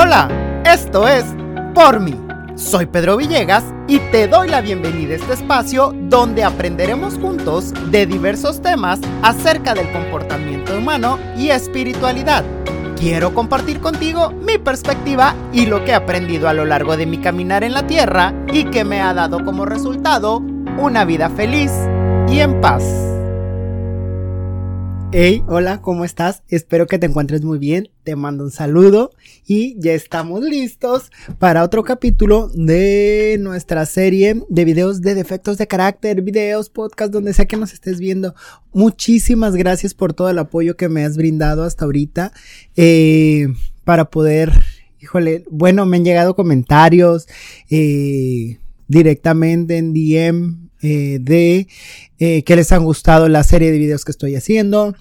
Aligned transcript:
Hola, 0.00 0.28
esto 0.64 1.08
es 1.08 1.24
Por 1.74 1.98
mí. 1.98 2.14
Soy 2.54 2.86
Pedro 2.86 3.16
Villegas 3.16 3.64
y 3.88 3.98
te 3.98 4.28
doy 4.28 4.46
la 4.46 4.60
bienvenida 4.60 5.14
a 5.14 5.16
este 5.16 5.32
espacio 5.32 5.92
donde 6.02 6.44
aprenderemos 6.44 7.14
juntos 7.14 7.74
de 7.90 8.06
diversos 8.06 8.62
temas 8.62 9.00
acerca 9.22 9.74
del 9.74 9.90
comportamiento 9.90 10.78
humano 10.78 11.18
y 11.36 11.48
espiritualidad. 11.48 12.44
Quiero 12.96 13.34
compartir 13.34 13.80
contigo 13.80 14.30
mi 14.30 14.56
perspectiva 14.56 15.34
y 15.52 15.66
lo 15.66 15.84
que 15.84 15.90
he 15.90 15.94
aprendido 15.94 16.48
a 16.48 16.54
lo 16.54 16.64
largo 16.64 16.96
de 16.96 17.06
mi 17.06 17.18
caminar 17.18 17.64
en 17.64 17.72
la 17.72 17.88
tierra 17.88 18.32
y 18.52 18.66
que 18.66 18.84
me 18.84 19.00
ha 19.00 19.12
dado 19.14 19.44
como 19.44 19.66
resultado 19.66 20.36
una 20.78 21.04
vida 21.04 21.28
feliz 21.28 21.72
y 22.28 22.38
en 22.38 22.60
paz. 22.60 23.07
Hey, 25.10 25.42
hola, 25.48 25.80
¿cómo 25.80 26.04
estás? 26.04 26.42
Espero 26.48 26.86
que 26.86 26.98
te 26.98 27.06
encuentres 27.06 27.42
muy 27.42 27.58
bien. 27.58 27.88
Te 28.04 28.14
mando 28.14 28.44
un 28.44 28.50
saludo 28.50 29.12
y 29.46 29.74
ya 29.80 29.94
estamos 29.94 30.42
listos 30.42 31.10
para 31.38 31.64
otro 31.64 31.82
capítulo 31.82 32.50
de 32.52 33.38
nuestra 33.40 33.86
serie 33.86 34.42
de 34.50 34.64
videos 34.66 35.00
de 35.00 35.14
defectos 35.14 35.56
de 35.56 35.66
carácter, 35.66 36.20
videos, 36.20 36.68
podcast, 36.68 37.10
donde 37.10 37.32
sea 37.32 37.46
que 37.46 37.56
nos 37.56 37.72
estés 37.72 38.00
viendo. 38.00 38.34
Muchísimas 38.74 39.56
gracias 39.56 39.94
por 39.94 40.12
todo 40.12 40.28
el 40.28 40.38
apoyo 40.38 40.76
que 40.76 40.90
me 40.90 41.06
has 41.06 41.16
brindado 41.16 41.64
hasta 41.64 41.86
ahorita 41.86 42.32
eh, 42.76 43.48
para 43.84 44.10
poder, 44.10 44.52
híjole, 45.00 45.42
bueno, 45.50 45.86
me 45.86 45.96
han 45.96 46.04
llegado 46.04 46.36
comentarios 46.36 47.26
eh, 47.70 48.58
directamente 48.88 49.78
en 49.78 49.94
DM 49.94 50.68
eh, 50.82 51.18
de 51.20 51.66
eh, 52.18 52.42
que 52.42 52.56
les 52.56 52.72
han 52.72 52.84
gustado 52.84 53.28
la 53.28 53.44
serie 53.44 53.70
de 53.70 53.78
videos 53.78 54.04
que 54.04 54.12
estoy 54.12 54.34
haciendo, 54.34 54.94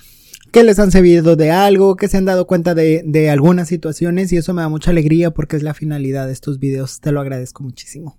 que 0.52 0.64
les 0.64 0.80
han 0.80 0.92
servido 0.92 1.36
de 1.36 1.52
algo, 1.52 1.96
que 1.96 2.08
se 2.08 2.18
han 2.18 2.26
dado 2.26 2.48
cuenta 2.48 2.74
de, 2.74 3.04
de 3.06 3.30
algunas 3.30 3.68
situaciones 3.68 4.32
y 4.32 4.38
eso 4.38 4.54
me 4.54 4.62
da 4.62 4.70
mucha 4.70 4.92
alegría 4.92 5.32
porque 5.32 5.56
es 5.56 5.64
la 5.64 5.74
finalidad 5.74 6.28
de 6.28 6.34
estos 6.34 6.60
videos. 6.60 7.00
Te 7.02 7.12
lo 7.12 7.20
agradezco 7.20 7.64
muchísimo. 7.64 8.18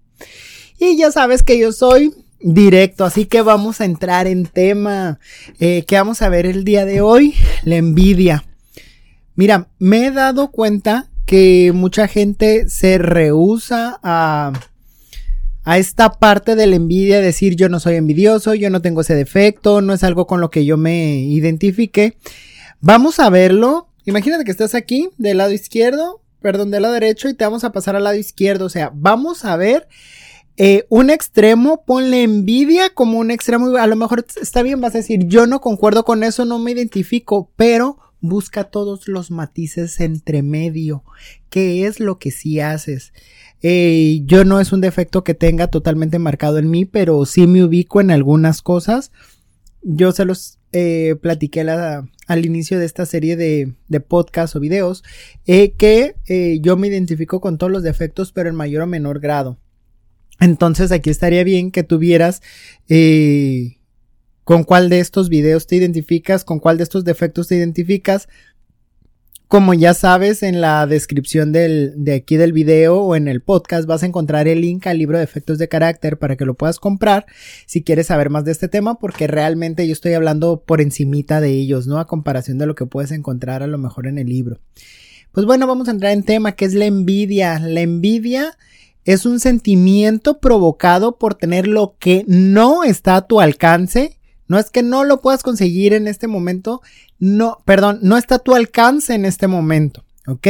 Y 0.78 0.96
ya 0.96 1.10
sabes 1.10 1.42
que 1.42 1.58
yo 1.58 1.72
soy 1.72 2.12
directo, 2.40 3.04
así 3.04 3.26
que 3.26 3.42
vamos 3.42 3.80
a 3.80 3.84
entrar 3.84 4.26
en 4.26 4.46
tema 4.46 5.18
eh, 5.58 5.84
que 5.86 5.96
vamos 5.96 6.22
a 6.22 6.28
ver 6.28 6.46
el 6.46 6.64
día 6.64 6.84
de 6.84 7.00
hoy, 7.00 7.34
la 7.64 7.76
envidia. 7.76 8.44
Mira, 9.34 9.68
me 9.78 10.06
he 10.06 10.10
dado 10.10 10.50
cuenta 10.50 11.08
que 11.26 11.72
mucha 11.74 12.08
gente 12.08 12.68
se 12.68 12.98
rehúsa 12.98 13.98
a 14.02 14.52
a 15.68 15.76
esta 15.76 16.12
parte 16.12 16.56
de 16.56 16.66
la 16.66 16.76
envidia, 16.76 17.20
decir 17.20 17.54
yo 17.54 17.68
no 17.68 17.78
soy 17.78 17.96
envidioso, 17.96 18.54
yo 18.54 18.70
no 18.70 18.80
tengo 18.80 19.02
ese 19.02 19.14
defecto, 19.14 19.82
no 19.82 19.92
es 19.92 20.02
algo 20.02 20.26
con 20.26 20.40
lo 20.40 20.48
que 20.48 20.64
yo 20.64 20.78
me 20.78 21.16
identifique. 21.18 22.16
Vamos 22.80 23.20
a 23.20 23.28
verlo. 23.28 23.90
Imagínate 24.06 24.44
que 24.44 24.50
estás 24.50 24.74
aquí 24.74 25.10
del 25.18 25.36
lado 25.36 25.52
izquierdo, 25.52 26.22
perdón, 26.40 26.70
del 26.70 26.80
lado 26.80 26.94
derecho 26.94 27.28
y 27.28 27.34
te 27.34 27.44
vamos 27.44 27.64
a 27.64 27.72
pasar 27.72 27.96
al 27.96 28.04
lado 28.04 28.16
izquierdo. 28.16 28.64
O 28.64 28.70
sea, 28.70 28.90
vamos 28.94 29.44
a 29.44 29.56
ver 29.56 29.88
eh, 30.56 30.86
un 30.88 31.10
extremo, 31.10 31.84
ponle 31.84 32.22
envidia 32.22 32.88
como 32.88 33.18
un 33.18 33.30
extremo. 33.30 33.76
A 33.76 33.86
lo 33.86 33.96
mejor 33.96 34.24
está 34.40 34.62
bien, 34.62 34.80
vas 34.80 34.94
a 34.94 34.98
decir, 34.98 35.26
yo 35.26 35.46
no 35.46 35.60
concuerdo 35.60 36.02
con 36.02 36.24
eso, 36.24 36.46
no 36.46 36.58
me 36.58 36.70
identifico, 36.70 37.50
pero 37.56 37.98
busca 38.20 38.64
todos 38.64 39.08
los 39.08 39.30
matices 39.30 40.00
entre 40.00 40.42
medio. 40.42 41.04
¿Qué 41.50 41.86
es 41.86 42.00
lo 42.00 42.18
que 42.18 42.30
sí 42.30 42.60
haces? 42.60 43.12
Yo 43.62 44.44
no 44.44 44.60
es 44.60 44.72
un 44.72 44.80
defecto 44.80 45.24
que 45.24 45.34
tenga 45.34 45.66
totalmente 45.68 46.18
marcado 46.18 46.58
en 46.58 46.70
mí, 46.70 46.84
pero 46.84 47.24
sí 47.26 47.46
me 47.46 47.64
ubico 47.64 48.00
en 48.00 48.10
algunas 48.10 48.62
cosas. 48.62 49.10
Yo 49.82 50.12
se 50.12 50.24
los 50.24 50.58
eh, 50.72 51.16
platiqué 51.20 51.62
al 51.62 52.46
inicio 52.46 52.78
de 52.78 52.84
esta 52.84 53.06
serie 53.06 53.36
de, 53.36 53.74
de 53.88 54.00
podcasts 54.00 54.54
o 54.54 54.60
videos, 54.60 55.02
eh, 55.46 55.72
que 55.72 56.16
eh, 56.26 56.58
yo 56.60 56.76
me 56.76 56.88
identifico 56.88 57.40
con 57.40 57.58
todos 57.58 57.72
los 57.72 57.82
defectos, 57.82 58.32
pero 58.32 58.48
en 58.48 58.54
mayor 58.54 58.82
o 58.82 58.86
menor 58.86 59.20
grado. 59.20 59.58
Entonces 60.40 60.92
aquí 60.92 61.10
estaría 61.10 61.42
bien 61.42 61.70
que 61.70 61.82
tuvieras 61.82 62.42
eh, 62.88 63.77
con 64.48 64.64
cuál 64.64 64.88
de 64.88 64.98
estos 64.98 65.28
videos 65.28 65.66
te 65.66 65.76
identificas, 65.76 66.42
con 66.42 66.58
cuál 66.58 66.78
de 66.78 66.84
estos 66.84 67.04
defectos 67.04 67.48
te 67.48 67.56
identificas, 67.56 68.30
como 69.46 69.74
ya 69.74 69.92
sabes, 69.92 70.42
en 70.42 70.62
la 70.62 70.86
descripción 70.86 71.52
del, 71.52 71.92
de 71.98 72.14
aquí 72.14 72.38
del 72.38 72.54
video 72.54 72.96
o 72.96 73.14
en 73.14 73.28
el 73.28 73.42
podcast 73.42 73.86
vas 73.86 74.02
a 74.02 74.06
encontrar 74.06 74.48
el 74.48 74.62
link 74.62 74.86
al 74.86 74.96
libro 74.96 75.18
de 75.18 75.24
efectos 75.24 75.58
de 75.58 75.68
carácter 75.68 76.18
para 76.18 76.36
que 76.36 76.46
lo 76.46 76.54
puedas 76.54 76.78
comprar 76.78 77.26
si 77.66 77.82
quieres 77.82 78.06
saber 78.06 78.30
más 78.30 78.46
de 78.46 78.52
este 78.52 78.68
tema, 78.68 78.98
porque 78.98 79.26
realmente 79.26 79.86
yo 79.86 79.92
estoy 79.92 80.14
hablando 80.14 80.62
por 80.64 80.80
encimita 80.80 81.42
de 81.42 81.50
ellos, 81.50 81.86
¿no? 81.86 81.98
A 81.98 82.06
comparación 82.06 82.56
de 82.56 82.64
lo 82.64 82.74
que 82.74 82.86
puedes 82.86 83.10
encontrar 83.10 83.62
a 83.62 83.66
lo 83.66 83.76
mejor 83.76 84.06
en 84.06 84.16
el 84.16 84.28
libro. 84.28 84.60
Pues 85.30 85.44
bueno, 85.44 85.66
vamos 85.66 85.88
a 85.88 85.90
entrar 85.90 86.12
en 86.12 86.22
tema 86.22 86.52
que 86.52 86.64
es 86.64 86.72
la 86.72 86.86
envidia. 86.86 87.58
La 87.58 87.82
envidia 87.82 88.56
es 89.04 89.26
un 89.26 89.40
sentimiento 89.40 90.40
provocado 90.40 91.18
por 91.18 91.34
tener 91.34 91.66
lo 91.66 91.96
que 91.98 92.24
no 92.26 92.82
está 92.82 93.16
a 93.16 93.26
tu 93.26 93.42
alcance 93.42 94.17
no 94.48 94.58
es 94.58 94.70
que 94.70 94.82
no 94.82 95.04
lo 95.04 95.20
puedas 95.20 95.42
conseguir 95.42 95.92
en 95.92 96.08
este 96.08 96.26
momento, 96.26 96.82
no, 97.18 97.58
perdón, 97.64 98.00
no 98.02 98.16
está 98.16 98.36
a 98.36 98.40
tu 98.40 98.54
alcance 98.54 99.14
en 99.14 99.24
este 99.24 99.46
momento, 99.46 100.04
¿ok? 100.26 100.48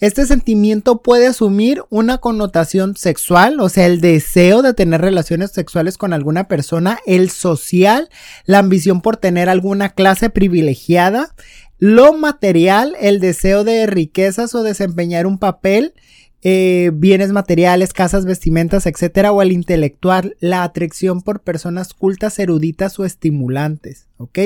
Este 0.00 0.26
sentimiento 0.26 1.02
puede 1.02 1.26
asumir 1.26 1.82
una 1.90 2.18
connotación 2.18 2.96
sexual, 2.96 3.58
o 3.58 3.68
sea, 3.68 3.86
el 3.86 4.00
deseo 4.00 4.62
de 4.62 4.72
tener 4.72 5.00
relaciones 5.00 5.50
sexuales 5.50 5.98
con 5.98 6.12
alguna 6.12 6.46
persona, 6.46 7.00
el 7.04 7.30
social, 7.30 8.08
la 8.44 8.58
ambición 8.58 9.00
por 9.00 9.16
tener 9.16 9.48
alguna 9.48 9.88
clase 9.88 10.30
privilegiada, 10.30 11.34
lo 11.78 12.12
material, 12.12 12.94
el 13.00 13.18
deseo 13.18 13.64
de 13.64 13.86
riquezas 13.86 14.54
o 14.54 14.62
desempeñar 14.62 15.26
un 15.26 15.38
papel, 15.38 15.94
eh, 16.42 16.90
bienes 16.94 17.32
materiales, 17.32 17.92
casas, 17.92 18.24
vestimentas, 18.24 18.86
etcétera, 18.86 19.32
o 19.32 19.42
el 19.42 19.52
intelectual, 19.52 20.36
la 20.40 20.62
atracción 20.62 21.22
por 21.22 21.40
personas 21.40 21.94
cultas, 21.94 22.38
eruditas 22.38 22.98
o 22.98 23.04
estimulantes, 23.04 24.06
¿ok? 24.18 24.38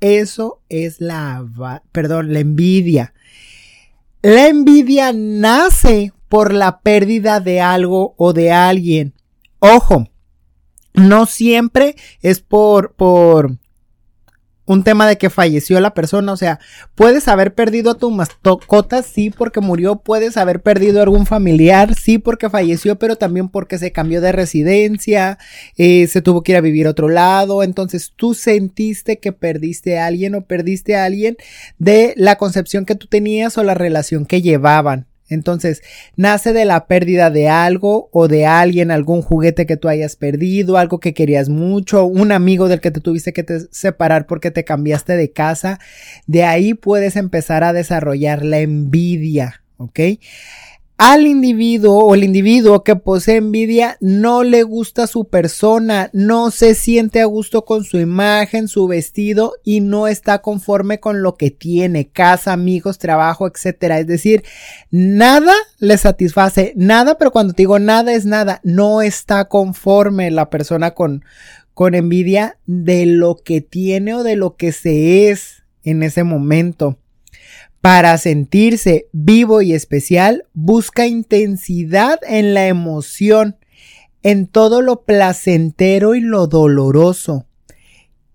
Eso 0.00 0.62
es 0.68 1.00
la, 1.00 1.46
perdón, 1.92 2.32
la 2.32 2.40
envidia. 2.40 3.12
La 4.22 4.48
envidia 4.48 5.12
nace 5.12 6.12
por 6.28 6.54
la 6.54 6.80
pérdida 6.80 7.40
de 7.40 7.60
algo 7.60 8.14
o 8.16 8.32
de 8.32 8.52
alguien. 8.52 9.14
Ojo, 9.58 10.08
no 10.94 11.26
siempre 11.26 11.96
es 12.22 12.40
por, 12.40 12.94
por, 12.94 13.58
un 14.70 14.84
tema 14.84 15.08
de 15.08 15.18
que 15.18 15.30
falleció 15.30 15.80
la 15.80 15.94
persona, 15.94 16.32
o 16.32 16.36
sea, 16.36 16.60
puedes 16.94 17.26
haber 17.26 17.54
perdido 17.54 17.90
a 17.90 17.98
tu 17.98 18.08
mascota, 18.12 19.02
sí, 19.02 19.30
porque 19.30 19.60
murió, 19.60 19.96
puedes 19.96 20.36
haber 20.36 20.62
perdido 20.62 21.00
a 21.00 21.02
algún 21.02 21.26
familiar, 21.26 21.96
sí, 21.96 22.18
porque 22.18 22.48
falleció, 22.48 22.96
pero 22.96 23.16
también 23.16 23.48
porque 23.48 23.78
se 23.78 23.90
cambió 23.90 24.20
de 24.20 24.30
residencia, 24.30 25.38
eh, 25.76 26.06
se 26.06 26.22
tuvo 26.22 26.44
que 26.44 26.52
ir 26.52 26.58
a 26.58 26.60
vivir 26.60 26.86
a 26.86 26.90
otro 26.90 27.08
lado, 27.08 27.64
entonces 27.64 28.12
tú 28.14 28.32
sentiste 28.32 29.18
que 29.18 29.32
perdiste 29.32 29.98
a 29.98 30.06
alguien 30.06 30.36
o 30.36 30.42
perdiste 30.42 30.94
a 30.94 31.04
alguien 31.04 31.36
de 31.78 32.14
la 32.16 32.36
concepción 32.36 32.84
que 32.84 32.94
tú 32.94 33.08
tenías 33.08 33.58
o 33.58 33.64
la 33.64 33.74
relación 33.74 34.24
que 34.24 34.40
llevaban. 34.40 35.09
Entonces, 35.30 35.82
nace 36.16 36.52
de 36.52 36.64
la 36.64 36.86
pérdida 36.86 37.30
de 37.30 37.48
algo 37.48 38.10
o 38.12 38.28
de 38.28 38.46
alguien, 38.46 38.90
algún 38.90 39.22
juguete 39.22 39.64
que 39.64 39.76
tú 39.76 39.88
hayas 39.88 40.16
perdido, 40.16 40.76
algo 40.76 40.98
que 40.98 41.14
querías 41.14 41.48
mucho, 41.48 42.04
un 42.04 42.32
amigo 42.32 42.68
del 42.68 42.80
que 42.80 42.90
te 42.90 43.00
tuviste 43.00 43.32
que 43.32 43.46
separar 43.70 44.26
porque 44.26 44.50
te 44.50 44.64
cambiaste 44.64 45.16
de 45.16 45.30
casa. 45.30 45.78
De 46.26 46.42
ahí 46.42 46.74
puedes 46.74 47.16
empezar 47.16 47.62
a 47.64 47.72
desarrollar 47.72 48.44
la 48.44 48.58
envidia, 48.58 49.62
¿ok? 49.76 50.00
Al 51.00 51.26
individuo 51.26 52.04
o 52.04 52.14
el 52.14 52.24
individuo 52.24 52.84
que 52.84 52.94
posee 52.94 53.36
envidia 53.36 53.96
no 54.00 54.44
le 54.44 54.64
gusta 54.64 55.06
su 55.06 55.24
persona, 55.24 56.10
no 56.12 56.50
se 56.50 56.74
siente 56.74 57.22
a 57.22 57.24
gusto 57.24 57.64
con 57.64 57.84
su 57.84 57.98
imagen, 57.98 58.68
su 58.68 58.86
vestido 58.86 59.54
y 59.64 59.80
no 59.80 60.08
está 60.08 60.42
conforme 60.42 61.00
con 61.00 61.22
lo 61.22 61.36
que 61.36 61.50
tiene, 61.50 62.08
casa, 62.08 62.52
amigos, 62.52 62.98
trabajo, 62.98 63.46
etcétera. 63.46 63.98
Es 63.98 64.08
decir, 64.08 64.44
nada 64.90 65.54
le 65.78 65.96
satisface, 65.96 66.74
nada, 66.76 67.16
pero 67.16 67.30
cuando 67.30 67.54
te 67.54 67.62
digo 67.62 67.78
nada 67.78 68.12
es 68.12 68.26
nada, 68.26 68.60
no 68.62 69.00
está 69.00 69.46
conforme 69.46 70.30
la 70.30 70.50
persona 70.50 70.90
con, 70.90 71.24
con 71.72 71.94
envidia 71.94 72.58
de 72.66 73.06
lo 73.06 73.36
que 73.36 73.62
tiene 73.62 74.12
o 74.12 74.22
de 74.22 74.36
lo 74.36 74.56
que 74.56 74.70
se 74.70 75.30
es 75.30 75.62
en 75.82 76.02
ese 76.02 76.24
momento. 76.24 76.99
Para 77.80 78.18
sentirse 78.18 79.08
vivo 79.12 79.62
y 79.62 79.72
especial, 79.72 80.44
busca 80.52 81.06
intensidad 81.06 82.18
en 82.26 82.52
la 82.52 82.66
emoción, 82.66 83.56
en 84.22 84.46
todo 84.46 84.82
lo 84.82 85.04
placentero 85.04 86.14
y 86.14 86.20
lo 86.20 86.46
doloroso. 86.46 87.46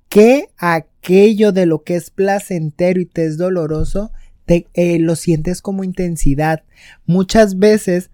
Que 0.09 0.49
aquello 0.57 1.51
de 1.51 1.67
lo 1.67 1.83
que 1.83 1.95
es 1.95 2.09
placentero 2.09 2.99
y 2.99 3.05
te 3.05 3.25
es 3.25 3.37
doloroso, 3.37 4.11
te, 4.45 4.67
eh, 4.73 4.97
lo 4.97 5.15
sientes 5.15 5.61
como 5.61 5.83
intensidad. 5.83 6.63
Muchas 7.05 7.59
veces 7.59 8.09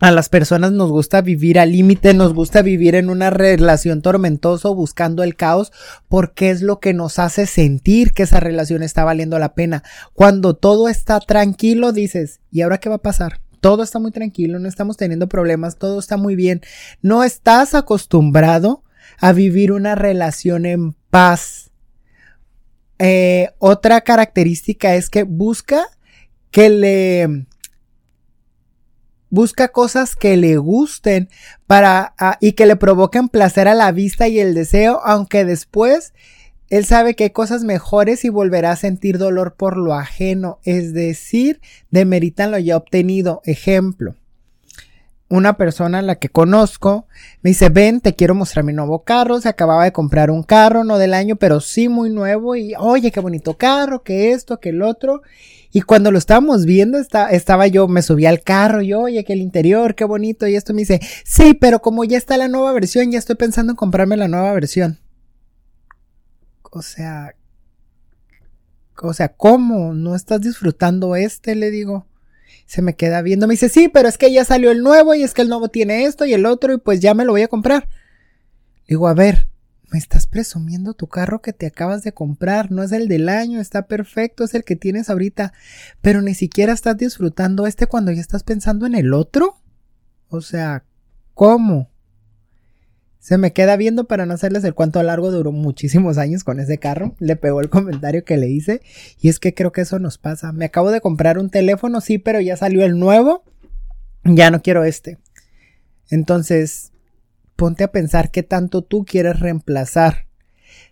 A 0.00 0.10
las 0.10 0.30
personas 0.30 0.72
nos 0.72 0.90
gusta 0.90 1.20
vivir 1.20 1.58
al 1.58 1.72
límite, 1.72 2.14
nos 2.14 2.32
gusta 2.32 2.62
vivir 2.62 2.94
en 2.94 3.10
una 3.10 3.28
relación 3.28 4.00
tormentosa 4.00 4.70
buscando 4.70 5.22
el 5.22 5.36
caos 5.36 5.72
porque 6.08 6.48
es 6.48 6.62
lo 6.62 6.80
que 6.80 6.94
nos 6.94 7.18
hace 7.18 7.44
sentir 7.44 8.12
que 8.12 8.22
esa 8.22 8.40
relación 8.40 8.82
está 8.82 9.04
valiendo 9.04 9.38
la 9.38 9.52
pena. 9.52 9.84
Cuando 10.14 10.56
todo 10.56 10.88
está 10.88 11.20
tranquilo 11.20 11.92
dices, 11.92 12.40
¿y 12.50 12.62
ahora 12.62 12.78
qué 12.78 12.88
va 12.88 12.94
a 12.94 13.02
pasar? 13.02 13.42
Todo 13.60 13.82
está 13.82 13.98
muy 13.98 14.10
tranquilo, 14.10 14.58
no 14.58 14.68
estamos 14.68 14.96
teniendo 14.96 15.28
problemas, 15.28 15.76
todo 15.76 15.98
está 15.98 16.16
muy 16.16 16.34
bien. 16.34 16.62
No 17.02 17.22
estás 17.22 17.74
acostumbrado 17.74 18.82
a 19.18 19.34
vivir 19.34 19.70
una 19.70 19.96
relación 19.96 20.64
en 20.64 20.94
paz. 21.10 21.72
Eh, 22.98 23.50
otra 23.58 24.00
característica 24.00 24.94
es 24.94 25.10
que 25.10 25.24
busca 25.24 25.84
que 26.50 26.70
le 26.70 27.46
busca 29.30 29.68
cosas 29.68 30.16
que 30.16 30.36
le 30.36 30.56
gusten 30.58 31.28
para 31.66 32.14
y 32.40 32.52
que 32.52 32.66
le 32.66 32.76
provoquen 32.76 33.28
placer 33.28 33.68
a 33.68 33.74
la 33.74 33.92
vista 33.92 34.28
y 34.28 34.38
el 34.38 34.54
deseo, 34.54 35.00
aunque 35.04 35.44
después 35.44 36.12
él 36.68 36.84
sabe 36.84 37.14
que 37.14 37.24
hay 37.24 37.30
cosas 37.30 37.64
mejores 37.64 38.24
y 38.24 38.28
volverá 38.28 38.70
a 38.70 38.76
sentir 38.76 39.18
dolor 39.18 39.54
por 39.54 39.76
lo 39.76 39.94
ajeno, 39.94 40.60
es 40.64 40.94
decir, 40.94 41.60
demeritan 41.90 42.52
lo 42.52 42.58
ya 42.58 42.76
obtenido. 42.76 43.40
Ejemplo, 43.44 44.14
una 45.30 45.56
persona 45.56 46.00
a 46.00 46.02
la 46.02 46.16
que 46.16 46.28
conozco 46.28 47.06
me 47.40 47.50
dice, 47.50 47.68
ven, 47.68 48.00
te 48.00 48.16
quiero 48.16 48.34
mostrar 48.34 48.64
mi 48.64 48.72
nuevo 48.72 49.04
carro, 49.04 49.40
se 49.40 49.48
acababa 49.48 49.84
de 49.84 49.92
comprar 49.92 50.30
un 50.30 50.42
carro, 50.42 50.82
no 50.82 50.98
del 50.98 51.14
año, 51.14 51.36
pero 51.36 51.60
sí 51.60 51.88
muy 51.88 52.10
nuevo 52.10 52.56
y 52.56 52.74
oye, 52.76 53.12
qué 53.12 53.20
bonito 53.20 53.56
carro, 53.56 54.02
que 54.02 54.32
esto, 54.32 54.58
que 54.58 54.70
el 54.70 54.82
otro. 54.82 55.22
Y 55.72 55.82
cuando 55.82 56.10
lo 56.10 56.18
estábamos 56.18 56.66
viendo, 56.66 56.98
estaba 56.98 57.66
yo, 57.68 57.86
me 57.86 58.02
subí 58.02 58.26
al 58.26 58.42
carro, 58.42 58.82
y 58.82 58.92
oye, 58.92 59.24
que 59.24 59.32
el 59.32 59.40
interior, 59.40 59.94
qué 59.94 60.04
bonito, 60.04 60.48
y 60.48 60.56
esto 60.56 60.74
me 60.74 60.80
dice, 60.80 61.00
sí, 61.24 61.54
pero 61.54 61.80
como 61.80 62.02
ya 62.02 62.18
está 62.18 62.36
la 62.36 62.48
nueva 62.48 62.72
versión, 62.72 63.12
ya 63.12 63.20
estoy 63.20 63.36
pensando 63.36 63.72
en 63.72 63.76
comprarme 63.76 64.16
la 64.16 64.26
nueva 64.26 64.52
versión. 64.52 64.98
O 66.72 66.82
sea, 66.82 67.36
o 69.00 69.14
sea, 69.14 69.28
¿cómo? 69.28 69.94
¿No 69.94 70.16
estás 70.16 70.40
disfrutando 70.40 71.14
este? 71.14 71.54
Le 71.54 71.70
digo. 71.70 72.09
Se 72.70 72.82
me 72.82 72.94
queda 72.94 73.20
viendo, 73.20 73.48
me 73.48 73.54
dice, 73.54 73.68
sí, 73.68 73.88
pero 73.88 74.08
es 74.08 74.16
que 74.16 74.32
ya 74.32 74.44
salió 74.44 74.70
el 74.70 74.84
nuevo 74.84 75.12
y 75.16 75.24
es 75.24 75.34
que 75.34 75.42
el 75.42 75.48
nuevo 75.48 75.70
tiene 75.70 76.04
esto 76.04 76.24
y 76.24 76.34
el 76.34 76.46
otro 76.46 76.72
y 76.72 76.78
pues 76.78 77.00
ya 77.00 77.14
me 77.14 77.24
lo 77.24 77.32
voy 77.32 77.42
a 77.42 77.48
comprar. 77.48 77.88
Digo, 78.86 79.08
a 79.08 79.14
ver, 79.14 79.48
me 79.90 79.98
estás 79.98 80.28
presumiendo 80.28 80.94
tu 80.94 81.08
carro 81.08 81.42
que 81.42 81.52
te 81.52 81.66
acabas 81.66 82.04
de 82.04 82.12
comprar, 82.12 82.70
no 82.70 82.84
es 82.84 82.92
el 82.92 83.08
del 83.08 83.28
año, 83.28 83.60
está 83.60 83.88
perfecto, 83.88 84.44
es 84.44 84.54
el 84.54 84.62
que 84.62 84.76
tienes 84.76 85.10
ahorita, 85.10 85.52
pero 86.00 86.22
ni 86.22 86.32
siquiera 86.32 86.72
estás 86.72 86.96
disfrutando 86.96 87.66
este 87.66 87.88
cuando 87.88 88.12
ya 88.12 88.20
estás 88.20 88.44
pensando 88.44 88.86
en 88.86 88.94
el 88.94 89.14
otro. 89.14 89.60
O 90.28 90.40
sea, 90.40 90.84
¿cómo? 91.34 91.89
Se 93.20 93.36
me 93.36 93.52
queda 93.52 93.76
viendo 93.76 94.04
para 94.04 94.24
no 94.24 94.32
hacerles 94.32 94.64
el 94.64 94.74
cuánto 94.74 95.02
largo, 95.02 95.30
duró 95.30 95.52
muchísimos 95.52 96.16
años 96.16 96.42
con 96.42 96.58
ese 96.58 96.78
carro. 96.78 97.14
Le 97.18 97.36
pegó 97.36 97.60
el 97.60 97.68
comentario 97.68 98.24
que 98.24 98.38
le 98.38 98.48
hice. 98.48 98.80
Y 99.20 99.28
es 99.28 99.38
que 99.38 99.54
creo 99.54 99.72
que 99.72 99.82
eso 99.82 99.98
nos 99.98 100.16
pasa. 100.16 100.52
Me 100.52 100.64
acabo 100.64 100.90
de 100.90 101.02
comprar 101.02 101.38
un 101.38 101.50
teléfono, 101.50 102.00
sí, 102.00 102.16
pero 102.16 102.40
ya 102.40 102.56
salió 102.56 102.82
el 102.82 102.98
nuevo. 102.98 103.44
Ya 104.24 104.50
no 104.50 104.62
quiero 104.62 104.84
este. 104.84 105.18
Entonces, 106.08 106.92
ponte 107.56 107.84
a 107.84 107.92
pensar 107.92 108.30
qué 108.30 108.42
tanto 108.42 108.80
tú 108.80 109.04
quieres 109.04 109.38
reemplazar. 109.38 110.26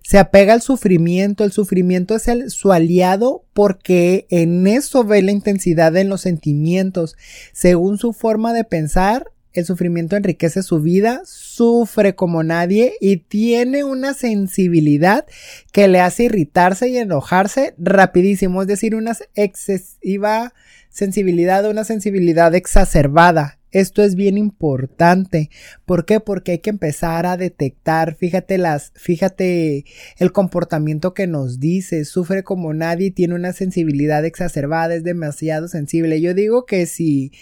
Se 0.03 0.19
apega 0.19 0.53
al 0.53 0.61
sufrimiento, 0.61 1.45
el 1.45 1.53
sufrimiento 1.53 2.15
es 2.15 2.53
su 2.53 2.73
aliado 2.73 3.47
porque 3.55 4.27
en 4.29 4.67
eso 4.67 5.03
ve 5.05 5.23
la 5.23 5.33
intensidad 5.33 5.97
en 5.97 6.11
los 6.11 6.21
sentimientos. 6.21 7.17
Según 7.53 7.97
su 7.97 8.13
forma 8.13 8.53
de 8.53 8.65
pensar, 8.65 9.33
el 9.53 9.65
sufrimiento 9.65 10.17
enriquece 10.17 10.63
su 10.63 10.81
vida, 10.81 11.23
sufre 11.25 12.15
como 12.15 12.43
nadie 12.43 12.95
y 13.01 13.19
tiene 13.19 13.85
una 13.85 14.15
sensibilidad 14.15 15.27
que 15.73 15.89
le 15.89 16.01
hace 16.01 16.25
irritarse 16.25 16.89
y 16.89 16.99
enojarse 16.99 17.75
rapidísimo, 17.79 18.63
es 18.63 18.69
decir, 18.69 18.95
una 18.95 19.17
excesiva 19.35 20.53
sensibilidad, 20.91 21.69
una 21.69 21.85
sensibilidad 21.85 22.55
exacerbada. 22.55 23.58
Esto 23.71 24.03
es 24.03 24.15
bien 24.15 24.39
importante. 24.39 25.51
¿Por 25.85 26.07
qué? 26.07 26.21
Porque 26.21 26.53
hay 26.53 26.59
que 26.59 26.71
empezar 26.71 27.27
a 27.27 27.37
detectar, 27.37 28.15
fíjate 28.15 28.57
las, 28.57 28.93
fíjate 28.95 29.85
el 30.17 30.33
comportamiento 30.33 31.13
que 31.13 31.27
nos 31.27 31.61
dice, 31.61 32.05
sufre 32.05 32.43
como 32.45 32.73
nadie, 32.73 33.11
tiene 33.11 33.35
una 33.35 33.53
sensibilidad 33.53 34.25
exacerbada, 34.25 34.95
es 34.95 35.05
demasiado 35.05 35.69
sensible. 35.69 36.21
Yo 36.21 36.35
digo 36.35 36.65
que 36.65 36.87
si 36.87 37.33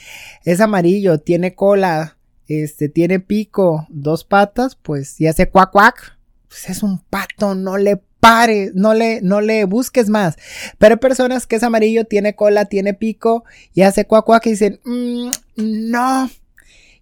es 0.44 0.60
amarillo, 0.60 1.18
tiene 1.18 1.54
cola, 1.54 2.16
este, 2.48 2.88
tiene 2.88 3.20
pico, 3.20 3.86
dos 3.88 4.24
patas, 4.24 4.76
pues 4.76 5.16
ya 5.18 5.30
hace 5.30 5.48
cuac 5.48 5.70
cuac, 5.70 6.18
pues 6.48 6.68
es 6.70 6.82
un 6.82 6.98
pato, 6.98 7.54
no 7.54 7.76
le 7.76 8.00
pare, 8.20 8.72
no 8.74 8.94
le, 8.94 9.20
no 9.22 9.40
le 9.40 9.64
busques 9.64 10.08
más. 10.08 10.36
Pero 10.78 10.94
hay 10.94 10.98
personas 10.98 11.46
que 11.46 11.56
es 11.56 11.62
amarillo, 11.62 12.04
tiene 12.04 12.34
cola, 12.34 12.64
tiene 12.64 12.94
pico 12.94 13.44
y 13.74 13.82
hace 13.82 14.06
cuac 14.06 14.24
cuac 14.24 14.46
y 14.46 14.50
dicen, 14.50 14.80
mm, 14.84 15.30
no. 15.56 16.30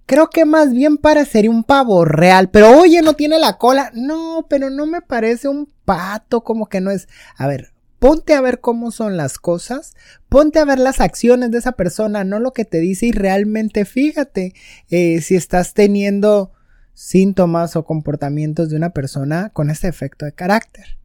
Creo 0.07 0.29
que 0.29 0.45
más 0.45 0.73
bien 0.73 0.99
parecería 0.99 1.51
un 1.51 1.65
pavo 1.65 2.05
real. 2.05 2.51
Pero 2.51 2.79
oye, 2.79 3.01
no 3.03 3.15
tiene 3.15 3.39
la 3.39 3.59
cola. 3.59 3.91
No, 3.95 4.47
pero 4.49 4.71
no 4.71 4.87
me 4.87 5.01
parece 5.01 5.49
un 5.49 5.73
pato, 5.85 6.43
como 6.43 6.67
que 6.67 6.81
no 6.81 6.91
es. 6.91 7.09
A 7.37 7.47
ver, 7.47 7.73
ponte 7.99 8.35
a 8.35 8.41
ver 8.41 8.61
cómo 8.61 8.91
son 8.91 9.17
las 9.17 9.39
cosas, 9.39 9.95
ponte 10.29 10.59
a 10.59 10.65
ver 10.65 10.79
las 10.79 11.01
acciones 11.01 11.51
de 11.51 11.59
esa 11.59 11.73
persona, 11.73 12.23
no 12.23 12.39
lo 12.39 12.53
que 12.53 12.67
te 12.67 12.79
dice 12.79 13.07
y 13.07 13.13
realmente 13.13 13.87
fíjate 13.87 14.53
eh, 14.91 15.23
si 15.23 15.37
estás 15.37 15.73
teniendo 15.73 16.53
síntomas 16.93 17.77
o 17.77 17.85
comportamientos 17.85 18.69
de 18.69 18.77
una 18.77 18.91
persona 18.91 19.49
con 19.51 19.71
este 19.71 19.89
efecto 19.89 20.27
de 20.27 20.33
carácter 20.33 20.99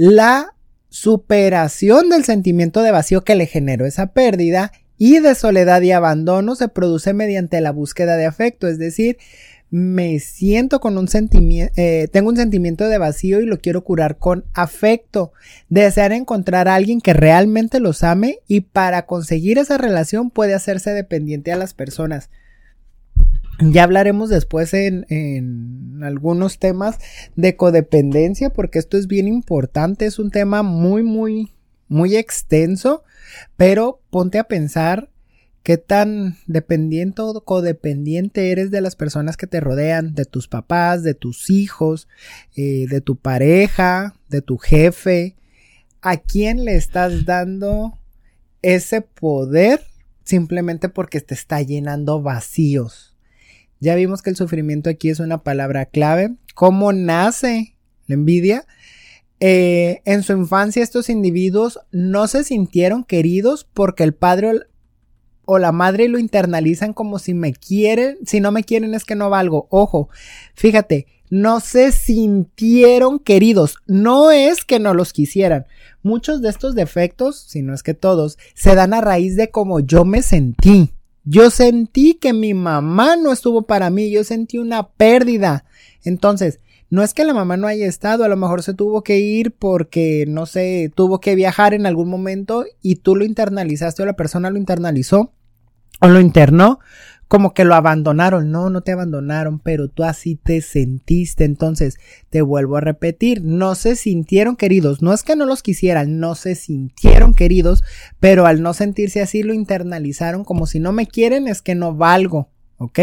la 0.00 0.54
superación 0.88 2.08
del 2.08 2.24
sentimiento 2.24 2.80
de 2.80 2.90
vacío 2.90 3.22
que 3.22 3.34
le 3.34 3.44
generó 3.44 3.84
esa 3.84 4.14
pérdida 4.14 4.72
y 5.02 5.18
de 5.18 5.34
soledad 5.34 5.80
y 5.80 5.92
abandono 5.92 6.54
se 6.56 6.68
produce 6.68 7.14
mediante 7.14 7.62
la 7.62 7.72
búsqueda 7.72 8.18
de 8.18 8.26
afecto, 8.26 8.68
es 8.68 8.78
decir, 8.78 9.16
me 9.70 10.18
siento 10.18 10.78
con 10.78 10.98
un 10.98 11.08
sentimiento, 11.08 11.72
eh, 11.78 12.08
tengo 12.12 12.28
un 12.28 12.36
sentimiento 12.36 12.86
de 12.86 12.98
vacío 12.98 13.40
y 13.40 13.46
lo 13.46 13.60
quiero 13.60 13.82
curar 13.82 14.18
con 14.18 14.44
afecto, 14.52 15.32
desear 15.70 16.12
encontrar 16.12 16.68
a 16.68 16.74
alguien 16.74 17.00
que 17.00 17.14
realmente 17.14 17.80
los 17.80 18.04
ame 18.04 18.40
y 18.46 18.60
para 18.60 19.06
conseguir 19.06 19.56
esa 19.56 19.78
relación 19.78 20.28
puede 20.28 20.52
hacerse 20.52 20.90
dependiente 20.90 21.50
a 21.50 21.56
las 21.56 21.72
personas. 21.72 22.28
Ya 23.58 23.84
hablaremos 23.84 24.28
después 24.28 24.74
en, 24.74 25.06
en, 25.08 26.02
algunos 26.02 26.58
temas 26.58 26.98
de 27.36 27.56
codependencia, 27.56 28.50
porque 28.50 28.78
esto 28.78 28.98
es 28.98 29.06
bien 29.06 29.28
importante, 29.28 30.04
es 30.04 30.18
un 30.18 30.30
tema 30.30 30.62
muy, 30.62 31.02
muy, 31.02 31.54
muy 31.90 32.16
extenso, 32.16 33.02
pero 33.56 34.00
ponte 34.10 34.38
a 34.38 34.44
pensar 34.44 35.10
qué 35.62 35.76
tan 35.76 36.38
dependiente 36.46 37.20
o 37.20 37.44
codependiente 37.44 38.52
eres 38.52 38.70
de 38.70 38.80
las 38.80 38.96
personas 38.96 39.36
que 39.36 39.48
te 39.48 39.60
rodean, 39.60 40.14
de 40.14 40.24
tus 40.24 40.48
papás, 40.48 41.02
de 41.02 41.14
tus 41.14 41.50
hijos, 41.50 42.08
eh, 42.56 42.86
de 42.88 43.00
tu 43.02 43.16
pareja, 43.16 44.14
de 44.28 44.40
tu 44.40 44.56
jefe. 44.56 45.36
¿A 46.00 46.16
quién 46.16 46.64
le 46.64 46.76
estás 46.76 47.26
dando 47.26 47.98
ese 48.62 49.02
poder 49.02 49.82
simplemente 50.24 50.88
porque 50.88 51.20
te 51.20 51.34
está 51.34 51.60
llenando 51.60 52.22
vacíos? 52.22 53.16
Ya 53.80 53.96
vimos 53.96 54.22
que 54.22 54.30
el 54.30 54.36
sufrimiento 54.36 54.90
aquí 54.90 55.10
es 55.10 55.18
una 55.18 55.42
palabra 55.42 55.86
clave. 55.86 56.36
¿Cómo 56.54 56.92
nace 56.92 57.74
la 58.06 58.14
envidia? 58.14 58.64
Eh, 59.40 60.02
en 60.04 60.22
su 60.22 60.34
infancia 60.34 60.82
estos 60.82 61.08
individuos 61.08 61.80
no 61.90 62.28
se 62.28 62.44
sintieron 62.44 63.04
queridos 63.04 63.66
porque 63.72 64.04
el 64.04 64.12
padre 64.12 64.66
o 65.46 65.58
la 65.58 65.72
madre 65.72 66.08
lo 66.08 66.18
internalizan 66.18 66.92
como 66.92 67.18
si 67.18 67.32
me 67.32 67.54
quieren, 67.54 68.18
si 68.24 68.38
no 68.38 68.52
me 68.52 68.64
quieren 68.64 68.94
es 68.94 69.04
que 69.04 69.16
no 69.16 69.30
valgo. 69.30 69.66
Ojo, 69.70 70.10
fíjate, 70.54 71.06
no 71.30 71.60
se 71.60 71.90
sintieron 71.90 73.18
queridos, 73.18 73.76
no 73.86 74.30
es 74.30 74.64
que 74.64 74.78
no 74.78 74.94
los 74.94 75.12
quisieran. 75.12 75.66
Muchos 76.02 76.42
de 76.42 76.50
estos 76.50 76.74
defectos, 76.74 77.40
si 77.48 77.62
no 77.62 77.72
es 77.72 77.82
que 77.82 77.94
todos, 77.94 78.38
se 78.54 78.74
dan 78.74 78.94
a 78.94 79.00
raíz 79.00 79.36
de 79.36 79.50
cómo 79.50 79.80
yo 79.80 80.04
me 80.04 80.22
sentí. 80.22 80.92
Yo 81.24 81.50
sentí 81.50 82.14
que 82.14 82.32
mi 82.32 82.54
mamá 82.54 83.16
no 83.16 83.32
estuvo 83.32 83.62
para 83.62 83.90
mí, 83.90 84.10
yo 84.10 84.24
sentí 84.24 84.58
una 84.58 84.88
pérdida. 84.88 85.64
Entonces, 86.04 86.60
no 86.90 87.02
es 87.02 87.14
que 87.14 87.24
la 87.24 87.32
mamá 87.32 87.56
no 87.56 87.68
haya 87.68 87.86
estado, 87.86 88.24
a 88.24 88.28
lo 88.28 88.36
mejor 88.36 88.62
se 88.62 88.74
tuvo 88.74 89.02
que 89.02 89.18
ir 89.20 89.52
porque, 89.52 90.24
no 90.28 90.44
sé, 90.44 90.92
tuvo 90.94 91.20
que 91.20 91.36
viajar 91.36 91.72
en 91.72 91.86
algún 91.86 92.10
momento 92.10 92.64
y 92.82 92.96
tú 92.96 93.14
lo 93.14 93.24
internalizaste 93.24 94.02
o 94.02 94.06
la 94.06 94.16
persona 94.16 94.50
lo 94.50 94.58
internalizó 94.58 95.32
o 96.00 96.08
lo 96.08 96.20
internó 96.20 96.80
como 97.28 97.54
que 97.54 97.64
lo 97.64 97.76
abandonaron. 97.76 98.50
No, 98.50 98.70
no 98.70 98.80
te 98.80 98.90
abandonaron, 98.90 99.60
pero 99.60 99.86
tú 99.86 100.02
así 100.02 100.34
te 100.34 100.60
sentiste. 100.62 101.44
Entonces, 101.44 101.96
te 102.28 102.42
vuelvo 102.42 102.76
a 102.76 102.80
repetir, 102.80 103.44
no 103.44 103.76
se 103.76 103.94
sintieron 103.94 104.56
queridos. 104.56 105.00
No 105.00 105.12
es 105.12 105.22
que 105.22 105.36
no 105.36 105.46
los 105.46 105.62
quisieran, 105.62 106.18
no 106.18 106.34
se 106.34 106.56
sintieron 106.56 107.34
queridos, 107.34 107.84
pero 108.18 108.46
al 108.46 108.62
no 108.62 108.74
sentirse 108.74 109.20
así 109.20 109.44
lo 109.44 109.54
internalizaron 109.54 110.42
como 110.42 110.66
si 110.66 110.80
no 110.80 110.90
me 110.90 111.06
quieren 111.06 111.46
es 111.46 111.62
que 111.62 111.76
no 111.76 111.94
valgo. 111.94 112.48
¿ok? 112.80 112.98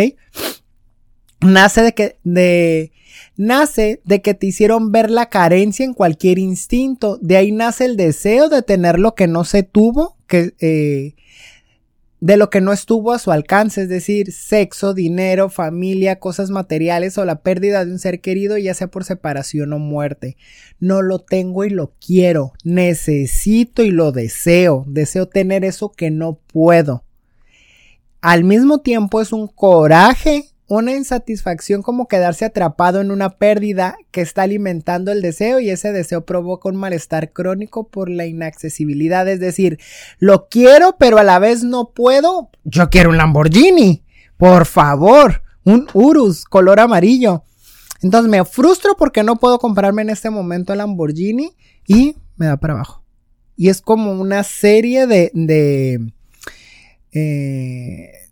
Nace 1.42 1.82
de 1.82 1.94
que, 1.94 2.18
de, 2.24 2.92
nace 3.36 4.02
de 4.04 4.22
que 4.22 4.34
te 4.34 4.48
hicieron 4.48 4.92
ver 4.92 5.12
la 5.12 5.30
carencia 5.30 5.86
en 5.86 5.94
cualquier 5.94 6.40
instinto. 6.40 7.18
De 7.22 7.38
ahí 7.38 7.52
nace 7.52 7.86
el 7.86 7.96
deseo 7.98 8.50
de 8.50 8.64
tener 8.64 9.00
lo 9.00 9.14
que 9.14 9.28
no 9.28 9.44
se 9.44 9.64
tuvo, 9.64 10.18
que, 10.28 10.54
eh, 10.60 11.16
de 12.20 12.38
lo 12.38 12.50
que 12.50 12.62
no 12.62 12.74
estuvo 12.74 13.12
a 13.12 13.20
su 13.20 13.32
alcance, 13.32 13.84
es 13.84 13.90
decir, 13.90 14.32
sexo, 14.32 14.96
dinero, 14.96 15.50
familia, 15.50 16.20
cosas 16.20 16.50
materiales 16.50 17.18
o 17.20 17.26
la 17.26 17.42
pérdida 17.42 17.86
de 17.86 17.92
un 17.92 18.00
ser 18.00 18.22
querido, 18.22 18.58
ya 18.58 18.74
sea 18.74 18.88
por 18.88 19.04
separación 19.04 19.72
o 19.74 19.80
muerte. 19.80 20.36
No 20.80 21.04
lo 21.04 21.20
tengo 21.20 21.64
y 21.64 21.70
lo 21.70 21.94
quiero, 22.04 22.54
necesito 22.64 23.84
y 23.84 23.92
lo 23.92 24.12
deseo, 24.12 24.84
deseo 24.88 25.28
tener 25.28 25.64
eso 25.64 25.92
que 25.92 26.10
no 26.10 26.40
puedo. 26.52 27.04
Al 28.22 28.44
mismo 28.44 28.80
tiempo 28.80 29.22
es 29.22 29.32
un 29.32 29.48
coraje 29.48 30.46
una 30.68 30.94
insatisfacción 30.94 31.82
como 31.82 32.08
quedarse 32.08 32.46
atrapado 32.46 33.00
en 33.00 33.12
una 33.12 33.38
pérdida 33.38 33.96
que 34.12 34.22
está 34.22 34.44
alimentando 34.44 35.12
el 35.12 35.22
deseo 35.22 35.60
y 35.60 35.70
ese 35.70 35.94
deseo 35.94 36.26
provoca 36.26 36.70
un 36.70 36.76
malestar 36.76 37.32
crónico 37.32 37.88
por 37.88 38.10
la 38.10 38.26
inaccesibilidad. 38.26 39.28
Es 39.30 39.40
decir, 39.40 39.80
lo 40.20 40.50
quiero 40.50 40.98
pero 41.00 41.18
a 41.18 41.24
la 41.24 41.40
vez 41.40 41.64
no 41.64 41.92
puedo. 41.92 42.50
Yo 42.66 42.90
quiero 42.90 43.10
un 43.12 43.18
Lamborghini. 43.18 44.04
Por 44.36 44.66
favor, 44.66 45.42
un 45.64 45.88
Urus 45.94 46.44
color 46.44 46.80
amarillo. 46.80 47.44
Entonces 48.02 48.30
me 48.30 48.44
frustro 48.46 48.96
porque 48.98 49.24
no 49.24 49.38
puedo 49.38 49.60
comprarme 49.60 50.02
en 50.02 50.10
este 50.10 50.30
momento 50.30 50.74
el 50.74 50.80
Lamborghini 50.80 51.56
y 51.88 52.18
me 52.36 52.48
da 52.48 52.58
para 52.58 52.74
abajo. 52.74 53.04
Y 53.56 53.70
es 53.70 53.82
como 53.82 54.12
una 54.12 54.44
serie 54.44 55.08
de... 55.08 55.32
de 55.34 56.12
eh, 57.14 58.27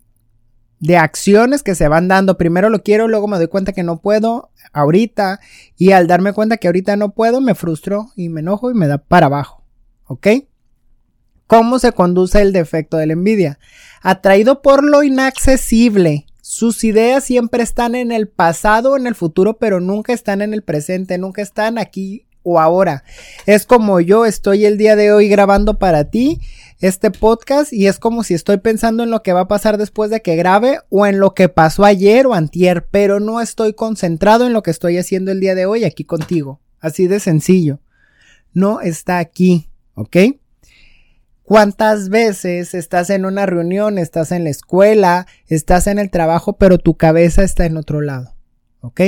de 0.80 0.96
acciones 0.96 1.62
que 1.62 1.74
se 1.74 1.88
van 1.88 2.08
dando. 2.08 2.36
Primero 2.36 2.68
lo 2.68 2.82
quiero, 2.82 3.08
luego 3.08 3.28
me 3.28 3.36
doy 3.36 3.48
cuenta 3.48 3.72
que 3.72 3.82
no 3.82 4.00
puedo 4.00 4.50
ahorita 4.72 5.40
y 5.76 5.92
al 5.92 6.06
darme 6.06 6.32
cuenta 6.32 6.56
que 6.56 6.68
ahorita 6.68 6.96
no 6.96 7.12
puedo 7.12 7.40
me 7.40 7.54
frustro 7.54 8.10
y 8.16 8.28
me 8.28 8.40
enojo 8.40 8.70
y 8.70 8.74
me 8.74 8.86
da 8.86 8.98
para 8.98 9.26
abajo. 9.26 9.64
¿Ok? 10.06 10.28
¿Cómo 11.46 11.78
se 11.78 11.92
conduce 11.92 12.42
el 12.42 12.52
defecto 12.52 12.96
de 12.96 13.06
la 13.06 13.12
envidia? 13.12 13.58
Atraído 14.02 14.62
por 14.62 14.84
lo 14.84 15.02
inaccesible. 15.02 16.26
Sus 16.40 16.84
ideas 16.84 17.24
siempre 17.24 17.62
están 17.62 17.94
en 17.94 18.12
el 18.12 18.28
pasado 18.28 18.96
en 18.96 19.06
el 19.06 19.14
futuro, 19.14 19.58
pero 19.58 19.80
nunca 19.80 20.12
están 20.12 20.42
en 20.42 20.54
el 20.54 20.62
presente, 20.62 21.18
nunca 21.18 21.42
están 21.42 21.78
aquí 21.78 22.26
o 22.42 22.60
ahora. 22.60 23.02
Es 23.46 23.66
como 23.66 24.00
yo 24.00 24.24
estoy 24.24 24.64
el 24.64 24.78
día 24.78 24.94
de 24.94 25.12
hoy 25.12 25.28
grabando 25.28 25.78
para 25.78 26.04
ti 26.04 26.40
este 26.80 27.10
podcast 27.10 27.72
y 27.72 27.86
es 27.86 27.98
como 27.98 28.22
si 28.22 28.34
estoy 28.34 28.58
pensando 28.58 29.02
en 29.02 29.10
lo 29.10 29.22
que 29.22 29.32
va 29.32 29.40
a 29.40 29.48
pasar 29.48 29.78
después 29.78 30.10
de 30.10 30.22
que 30.22 30.36
grabe 30.36 30.80
o 30.90 31.06
en 31.06 31.18
lo 31.18 31.34
que 31.34 31.48
pasó 31.48 31.84
ayer 31.84 32.26
o 32.26 32.34
antier, 32.34 32.86
pero 32.90 33.20
no 33.20 33.40
estoy 33.40 33.72
concentrado 33.72 34.46
en 34.46 34.52
lo 34.52 34.62
que 34.62 34.70
estoy 34.70 34.98
haciendo 34.98 35.32
el 35.32 35.40
día 35.40 35.54
de 35.54 35.66
hoy 35.66 35.84
aquí 35.84 36.04
contigo. 36.04 36.60
Así 36.80 37.06
de 37.06 37.20
sencillo. 37.20 37.80
No 38.52 38.80
está 38.80 39.18
aquí, 39.18 39.68
¿ok? 39.94 40.16
¿Cuántas 41.42 42.08
veces 42.08 42.74
estás 42.74 43.08
en 43.10 43.24
una 43.24 43.46
reunión, 43.46 43.98
estás 43.98 44.32
en 44.32 44.44
la 44.44 44.50
escuela, 44.50 45.26
estás 45.46 45.86
en 45.86 45.98
el 45.98 46.10
trabajo, 46.10 46.54
pero 46.58 46.78
tu 46.78 46.96
cabeza 46.96 47.42
está 47.44 47.66
en 47.66 47.76
otro 47.76 48.00
lado? 48.00 48.34
¿ok? 48.80 49.00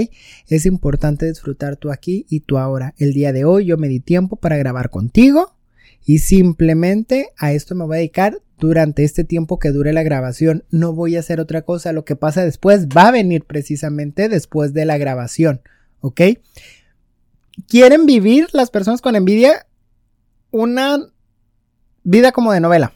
Es 0.49 0.67
importante 0.67 1.27
disfrutar 1.27 1.77
tú 1.77 1.91
aquí 1.91 2.27
y 2.29 2.41
tú 2.41 2.59
ahora. 2.59 2.95
El 2.99 3.13
día 3.13 3.33
de 3.33 3.45
hoy 3.45 3.67
yo 3.67 3.77
me 3.77 3.89
di 3.89 4.01
tiempo 4.01 4.37
para 4.37 4.57
grabar 4.57 4.91
contigo 4.91 5.58
y 6.05 6.19
simplemente 6.19 7.31
a 7.37 7.53
esto 7.53 7.75
me 7.75 7.85
voy 7.85 7.97
a 7.97 7.99
dedicar 7.99 8.41
durante 8.59 9.05
este 9.05 9.25
tiempo 9.25 9.59
que 9.59 9.71
dure 9.71 9.93
la 9.93 10.03
grabación. 10.03 10.65
No 10.71 10.93
voy 10.93 11.17
a 11.17 11.21
hacer 11.21 11.41
otra 11.41 11.63
cosa. 11.63 11.93
Lo 11.93 12.05
que 12.05 12.17
pasa 12.17 12.45
después 12.45 12.89
va 12.89 13.09
a 13.09 13.13
venir 13.13 13.45
precisamente 13.45 14.29
después 14.29 14.73
de 14.73 14.85
la 14.85 14.99
grabación. 14.99 15.61
¿Ok? 16.01 16.21
¿Quieren 17.67 18.07
vivir 18.07 18.49
las 18.53 18.71
personas 18.71 19.01
con 19.01 19.17
envidia 19.17 19.67
una 20.51 20.99
vida 22.03 22.33
como 22.33 22.53
de 22.53 22.61
novela? 22.61 22.93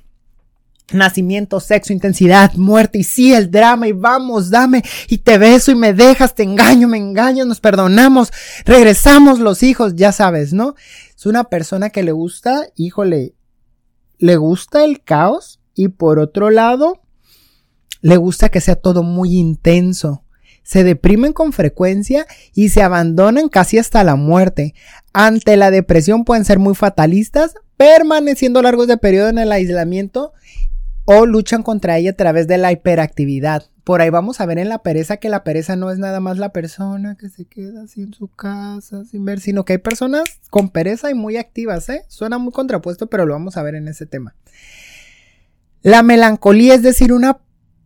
Nacimiento, 0.93 1.61
sexo, 1.61 1.93
intensidad, 1.93 2.53
muerte 2.55 2.99
y 2.99 3.05
sí, 3.05 3.33
el 3.33 3.51
drama 3.51 3.89
y 3.89 3.93
vamos, 3.93 4.51
dame 4.51 4.83
y 5.09 5.19
te 5.19 5.39
beso 5.39 5.71
y 5.71 5.75
me 5.75 5.93
dejas, 5.93 6.35
te 6.35 6.43
engaño, 6.43 6.89
me 6.89 6.99
engaño, 6.99 7.45
nos 7.45 7.61
perdonamos, 7.61 8.33
regresamos 8.65 9.39
los 9.39 9.63
hijos, 9.63 9.97
ya 9.97 10.13
sabes, 10.13 10.53
¿no? 10.53 10.75
Es 11.17 11.27
una 11.27 11.45
persona 11.45 11.91
que 11.91 12.03
le 12.03 12.13
gusta, 12.13 12.67
híjole, 12.77 13.35
le 14.19 14.37
gusta 14.37 14.85
el 14.85 15.03
caos 15.03 15.61
y 15.75 15.89
por 15.89 16.19
otro 16.19 16.51
lado, 16.51 17.03
le 18.01 18.17
gusta 18.17 18.49
que 18.49 18.61
sea 18.61 18.77
todo 18.77 19.03
muy 19.03 19.37
intenso. 19.37 20.25
Se 20.63 20.85
deprimen 20.85 21.33
con 21.33 21.53
frecuencia 21.53 22.27
y 22.55 22.69
se 22.69 22.83
abandonan 22.83 23.49
casi 23.49 23.79
hasta 23.79 24.05
la 24.05 24.17
muerte. 24.17 24.75
Ante 25.13 25.57
la 25.57 25.71
depresión 25.71 26.25
pueden 26.25 26.45
ser 26.45 26.59
muy 26.59 26.75
fatalistas, 26.75 27.55
permaneciendo 27.77 28.63
largos 28.63 28.87
de 28.87 28.97
periodo 28.97 29.29
en 29.29 29.39
el 29.39 29.51
aislamiento 29.51 30.33
o 31.05 31.27
luchan 31.27 31.63
contra 31.63 31.99
ella 31.99 32.11
a 32.11 32.17
través 32.17 32.47
de 32.47 32.59
la 32.59 32.73
hiperactividad. 32.73 33.65
Por 33.85 34.01
ahí 34.01 34.11
vamos 34.11 34.41
a 34.41 34.47
ver 34.47 34.59
en 34.59 34.69
la 34.69 34.83
pereza 34.83 35.17
que 35.17 35.29
la 35.29 35.43
pereza 35.43 35.75
no 35.75 35.91
es 35.91 35.99
nada 35.99 36.21
más 36.21 36.39
la 36.39 36.53
persona 36.53 37.17
que 37.17 37.29
se 37.29 37.45
queda 37.45 37.85
en 37.97 38.15
su 38.15 38.29
casa 38.29 39.05
sin 39.05 39.25
ver, 39.25 39.41
sino 39.41 39.65
que 39.65 39.75
hay 39.75 39.79
personas 39.79 40.23
con 40.51 40.71
pereza 40.71 41.11
y 41.11 41.15
muy 41.15 41.37
activas, 41.37 41.89
¿eh? 41.89 42.05
Suena 42.09 42.39
muy 42.39 42.53
contrapuesto, 42.53 43.09
pero 43.09 43.27
lo 43.27 43.33
vamos 43.33 43.57
a 43.57 43.63
ver 43.63 43.75
en 43.75 43.89
ese 43.89 44.07
tema. 44.07 44.37
La 45.83 46.05
melancolía, 46.05 46.75
es 46.75 46.83
decir, 46.83 47.13
una 47.13 47.39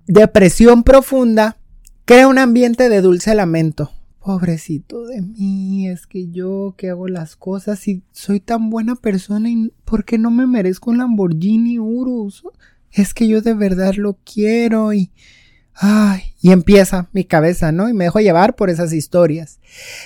depresión 0.07 0.83
profunda, 0.83 1.57
crea 2.05 2.29
un 2.29 2.39
ambiente 2.39 2.91
de 2.91 3.01
dulce 3.01 3.35
lamento. 3.35 3.91
Pobrecito 4.21 5.07
de 5.07 5.23
mí, 5.23 5.89
es 5.89 6.07
que 6.07 6.29
yo 6.29 6.75
que 6.77 6.91
hago 6.91 7.09
las 7.09 7.37
cosas 7.37 7.87
y 7.89 8.03
soy 8.13 8.41
tan 8.41 8.69
buena 8.69 8.97
persona 8.97 9.49
y 9.49 9.73
¿por 9.85 10.05
qué 10.05 10.19
no 10.19 10.31
me 10.31 10.47
merezco 10.47 10.91
un 10.91 10.99
Lamborghini 10.99 11.79
Urus? 11.79 12.43
Es 12.97 13.15
que 13.15 13.29
yo 13.29 13.43
de 13.43 13.55
verdad 13.55 13.95
lo 13.95 14.19
quiero 14.25 14.93
y 14.93 15.13
Ay, 15.79 16.33
y 16.41 16.53
empieza 16.53 17.11
mi 17.13 17.25
cabeza, 17.25 17.71
¿no? 17.71 17.91
Y 17.91 17.93
me 17.93 18.05
dejo 18.05 18.21
llevar 18.21 18.57
por 18.57 18.71
esas 18.71 18.95
historias. 18.95 19.61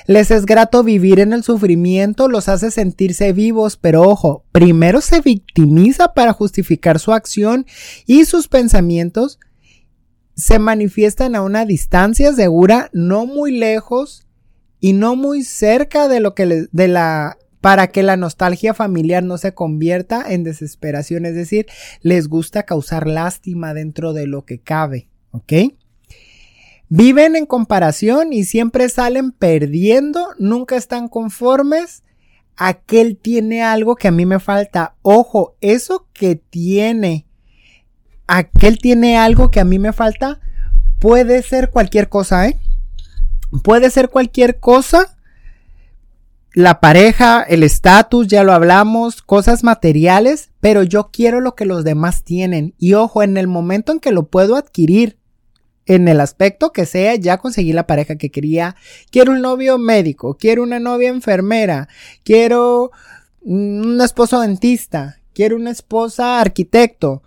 Les 0.06 0.32
es 0.32 0.44
grato 0.44 0.82
vivir 0.82 1.20
en 1.20 1.32
el 1.32 1.44
sufrimiento, 1.44 2.28
los 2.28 2.48
hace 2.48 2.72
sentirse 2.72 3.32
vivos, 3.32 3.76
pero 3.76 4.02
ojo, 4.02 4.44
primero 4.50 5.00
se 5.00 5.20
victimiza 5.20 6.12
para 6.12 6.32
justificar 6.32 6.98
su 6.98 7.12
acción 7.12 7.66
y 8.04 8.24
sus 8.24 8.48
pensamientos 8.48 9.38
se 10.34 10.58
manifiestan 10.58 11.36
a 11.36 11.42
una 11.42 11.64
distancia 11.64 12.32
segura, 12.32 12.90
no 12.92 13.26
muy 13.26 13.56
lejos 13.56 14.26
y 14.80 14.92
no 14.92 15.14
muy 15.14 15.44
cerca 15.44 16.08
de 16.08 16.18
lo 16.18 16.34
que 16.34 16.66
de 16.72 16.88
la 16.88 17.38
para 17.60 17.88
que 17.88 18.02
la 18.02 18.16
nostalgia 18.16 18.74
familiar 18.74 19.22
no 19.22 19.38
se 19.38 19.54
convierta 19.54 20.24
en 20.32 20.44
desesperación, 20.44 21.26
es 21.26 21.34
decir, 21.34 21.66
les 22.00 22.28
gusta 22.28 22.62
causar 22.64 23.06
lástima 23.06 23.74
dentro 23.74 24.12
de 24.12 24.26
lo 24.26 24.44
que 24.44 24.60
cabe. 24.60 25.10
¿ok? 25.32 25.52
Viven 26.88 27.36
en 27.36 27.46
comparación 27.46 28.32
y 28.32 28.44
siempre 28.44 28.88
salen 28.88 29.30
perdiendo, 29.30 30.28
nunca 30.38 30.76
están 30.76 31.08
conformes. 31.08 32.02
Aquel 32.56 33.16
tiene 33.16 33.62
algo 33.62 33.94
que 33.94 34.08
a 34.08 34.10
mí 34.10 34.26
me 34.26 34.40
falta. 34.40 34.96
Ojo, 35.02 35.56
eso 35.60 36.08
que 36.12 36.34
tiene, 36.34 37.26
aquel 38.26 38.78
tiene 38.78 39.16
algo 39.16 39.50
que 39.50 39.60
a 39.60 39.64
mí 39.64 39.78
me 39.78 39.92
falta, 39.92 40.40
puede 40.98 41.42
ser 41.42 41.70
cualquier 41.70 42.08
cosa, 42.08 42.48
¿eh? 42.48 42.58
Puede 43.62 43.90
ser 43.90 44.10
cualquier 44.10 44.58
cosa. 44.58 45.16
La 46.52 46.80
pareja, 46.80 47.42
el 47.42 47.62
estatus, 47.62 48.26
ya 48.26 48.42
lo 48.42 48.52
hablamos, 48.52 49.22
cosas 49.22 49.62
materiales, 49.62 50.50
pero 50.60 50.82
yo 50.82 51.10
quiero 51.12 51.40
lo 51.40 51.54
que 51.54 51.64
los 51.64 51.84
demás 51.84 52.24
tienen. 52.24 52.74
Y 52.76 52.94
ojo, 52.94 53.22
en 53.22 53.36
el 53.36 53.46
momento 53.46 53.92
en 53.92 54.00
que 54.00 54.10
lo 54.10 54.26
puedo 54.26 54.56
adquirir, 54.56 55.16
en 55.86 56.08
el 56.08 56.20
aspecto 56.20 56.72
que 56.72 56.86
sea, 56.86 57.14
ya 57.14 57.38
conseguí 57.38 57.72
la 57.72 57.86
pareja 57.86 58.16
que 58.16 58.30
quería. 58.30 58.74
Quiero 59.10 59.32
un 59.32 59.42
novio 59.42 59.78
médico, 59.78 60.36
quiero 60.38 60.62
una 60.62 60.80
novia 60.80 61.08
enfermera, 61.08 61.88
quiero 62.24 62.90
un 63.42 64.00
esposo 64.00 64.40
dentista, 64.40 65.20
quiero 65.32 65.56
una 65.56 65.70
esposa 65.70 66.40
arquitecto. 66.40 67.22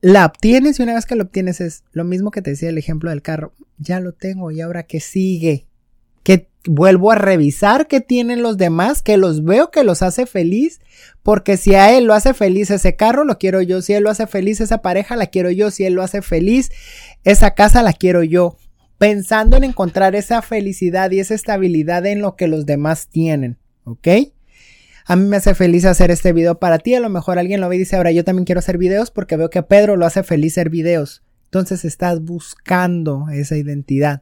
La 0.00 0.26
obtienes 0.26 0.78
y 0.78 0.82
una 0.82 0.94
vez 0.94 1.06
que 1.06 1.16
lo 1.16 1.24
obtienes 1.24 1.60
es 1.60 1.84
lo 1.92 2.04
mismo 2.04 2.30
que 2.30 2.42
te 2.42 2.50
decía 2.50 2.68
el 2.68 2.78
ejemplo 2.78 3.10
del 3.10 3.22
carro. 3.22 3.52
Ya 3.78 4.00
lo 4.00 4.12
tengo 4.12 4.50
y 4.50 4.60
ahora 4.60 4.84
qué 4.84 5.00
sigue. 5.00 5.66
Que 6.26 6.48
vuelvo 6.66 7.12
a 7.12 7.14
revisar 7.14 7.86
qué 7.86 8.00
tienen 8.00 8.42
los 8.42 8.56
demás, 8.56 9.00
que 9.00 9.16
los 9.16 9.44
veo 9.44 9.70
que 9.70 9.84
los 9.84 10.02
hace 10.02 10.26
feliz, 10.26 10.80
porque 11.22 11.56
si 11.56 11.76
a 11.76 11.96
él 11.96 12.06
lo 12.06 12.14
hace 12.14 12.34
feliz 12.34 12.72
ese 12.72 12.96
carro, 12.96 13.22
lo 13.22 13.38
quiero 13.38 13.62
yo, 13.62 13.80
si 13.80 13.92
él 13.92 14.02
lo 14.02 14.10
hace 14.10 14.26
feliz 14.26 14.60
esa 14.60 14.82
pareja, 14.82 15.14
la 15.14 15.26
quiero 15.26 15.52
yo, 15.52 15.70
si 15.70 15.84
él 15.84 15.94
lo 15.94 16.02
hace 16.02 16.22
feliz 16.22 16.72
esa 17.22 17.52
casa 17.52 17.84
la 17.84 17.92
quiero 17.92 18.24
yo, 18.24 18.56
pensando 18.98 19.56
en 19.56 19.62
encontrar 19.62 20.16
esa 20.16 20.42
felicidad 20.42 21.12
y 21.12 21.20
esa 21.20 21.34
estabilidad 21.34 22.04
en 22.06 22.20
lo 22.22 22.34
que 22.34 22.48
los 22.48 22.66
demás 22.66 23.06
tienen, 23.06 23.58
¿ok? 23.84 24.08
A 25.04 25.14
mí 25.14 25.28
me 25.28 25.36
hace 25.36 25.54
feliz 25.54 25.84
hacer 25.84 26.10
este 26.10 26.32
video 26.32 26.58
para 26.58 26.80
ti, 26.80 26.96
a 26.96 27.00
lo 27.00 27.08
mejor 27.08 27.38
alguien 27.38 27.60
lo 27.60 27.68
ve 27.68 27.76
y 27.76 27.78
dice, 27.78 27.94
ahora 27.94 28.10
yo 28.10 28.24
también 28.24 28.46
quiero 28.46 28.58
hacer 28.58 28.78
videos 28.78 29.12
porque 29.12 29.36
veo 29.36 29.50
que 29.50 29.60
a 29.60 29.68
Pedro 29.68 29.94
lo 29.94 30.04
hace 30.04 30.24
feliz 30.24 30.54
hacer 30.54 30.70
videos. 30.70 31.22
Entonces 31.56 31.86
estás 31.86 32.22
buscando 32.22 33.28
esa 33.32 33.56
identidad. 33.56 34.20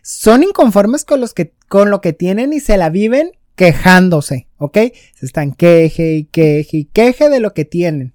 Son 0.00 0.44
inconformes 0.44 1.04
con 1.04 1.20
los 1.20 1.34
que, 1.34 1.52
con 1.66 1.90
lo 1.90 2.00
que 2.00 2.12
tienen 2.12 2.52
y 2.52 2.60
se 2.60 2.76
la 2.76 2.88
viven 2.88 3.32
quejándose, 3.56 4.46
¿ok? 4.58 4.78
Se 5.16 5.26
están 5.26 5.52
queje 5.52 6.14
y 6.14 6.24
queje 6.24 6.76
y 6.76 6.84
queje 6.84 7.30
de 7.30 7.40
lo 7.40 7.52
que 7.52 7.64
tienen. 7.64 8.14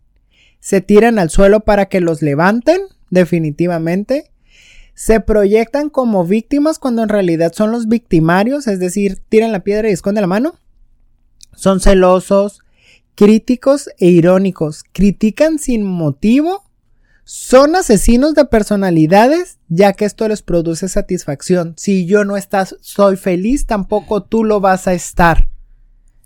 Se 0.61 0.79
tiran 0.79 1.19
al 1.19 1.29
suelo 1.29 1.59
para 1.65 1.87
que 1.87 1.99
los 1.99 2.21
levanten, 2.21 2.79
definitivamente. 3.09 4.31
Se 4.93 5.19
proyectan 5.19 5.89
como 5.89 6.25
víctimas 6.25 6.79
cuando 6.79 7.03
en 7.03 7.09
realidad 7.09 7.51
son 7.53 7.71
los 7.71 7.89
victimarios, 7.89 8.67
es 8.67 8.79
decir, 8.79 9.19
tiran 9.27 9.51
la 9.51 9.65
piedra 9.65 9.89
y 9.89 9.91
esconden 9.91 10.21
la 10.21 10.27
mano. 10.27 10.57
Son 11.53 11.81
celosos, 11.81 12.61
críticos 13.15 13.89
e 13.97 14.07
irónicos. 14.07 14.85
Critican 14.93 15.59
sin 15.59 15.83
motivo 15.83 16.63
son 17.25 17.75
asesinos 17.75 18.35
de 18.35 18.45
personalidades, 18.45 19.57
ya 19.69 19.93
que 19.93 20.05
esto 20.05 20.27
les 20.27 20.41
produce 20.41 20.89
satisfacción. 20.89 21.73
Si 21.77 22.05
yo 22.05 22.25
no 22.25 22.35
estás, 22.35 22.75
soy 22.81 23.15
feliz, 23.15 23.65
tampoco 23.65 24.23
tú 24.23 24.43
lo 24.43 24.59
vas 24.59 24.87
a 24.87 24.93
estar. 24.93 25.47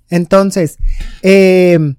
Entonces, 0.10 0.78
em, 1.22 1.98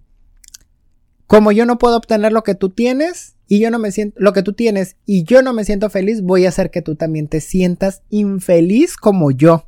como 1.27 1.53
yo 1.53 1.67
no 1.67 1.79
puedo 1.79 1.97
obtener 1.97 2.33
lo 2.33 2.43
que 2.43 2.55
tú 2.55 2.71
tienes 2.71 3.37
y 3.47 3.61
yo 3.61 3.71
no 3.71 3.79
me 3.79 3.93
siento 3.93 4.17
lo 4.19 4.33
que 4.33 4.43
tú 4.43 4.53
tienes 4.53 4.97
y 5.07 5.25
yo 5.25 5.43
no 5.43 5.53
me 5.53 5.65
siento 5.65 5.91
feliz, 5.91 6.23
voy 6.23 6.47
a 6.47 6.49
hacer 6.49 6.71
que 6.71 6.83
tú 6.83 6.97
también 6.97 7.29
te 7.29 7.41
sientas 7.41 8.03
infeliz 8.11 8.97
como 8.97 9.31
yo. 9.31 9.67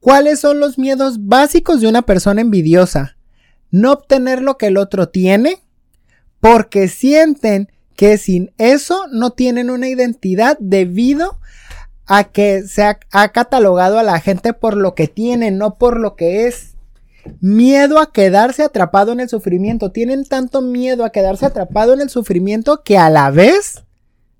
¿Cuáles 0.00 0.40
son 0.40 0.60
los 0.60 0.78
miedos 0.78 1.26
básicos 1.26 1.80
de 1.80 1.88
una 1.88 2.02
persona 2.02 2.42
envidiosa? 2.42 3.16
No 3.70 3.92
obtener 3.92 4.42
lo 4.42 4.58
que 4.58 4.66
el 4.66 4.76
otro 4.76 5.08
tiene 5.08 5.62
porque 6.40 6.88
sienten 6.88 7.70
que 7.96 8.18
sin 8.18 8.52
eso 8.58 9.06
no 9.12 9.30
tienen 9.30 9.70
una 9.70 9.88
identidad 9.88 10.56
debido 10.60 11.38
a 12.06 12.24
que 12.24 12.62
se 12.62 12.82
ha, 12.82 13.28
catalogado 13.28 13.98
a 13.98 14.02
la 14.02 14.20
gente 14.20 14.52
por 14.52 14.76
lo 14.76 14.94
que 14.94 15.08
tiene, 15.08 15.50
no 15.50 15.78
por 15.78 15.98
lo 15.98 16.16
que 16.16 16.46
es. 16.46 16.74
Miedo 17.40 17.98
a 17.98 18.12
quedarse 18.12 18.62
atrapado 18.62 19.12
en 19.12 19.20
el 19.20 19.30
sufrimiento. 19.30 19.90
Tienen 19.90 20.26
tanto 20.26 20.60
miedo 20.60 21.04
a 21.04 21.10
quedarse 21.10 21.46
atrapado 21.46 21.94
en 21.94 22.02
el 22.02 22.10
sufrimiento 22.10 22.82
que 22.82 22.98
a 22.98 23.08
la 23.08 23.30
vez 23.30 23.84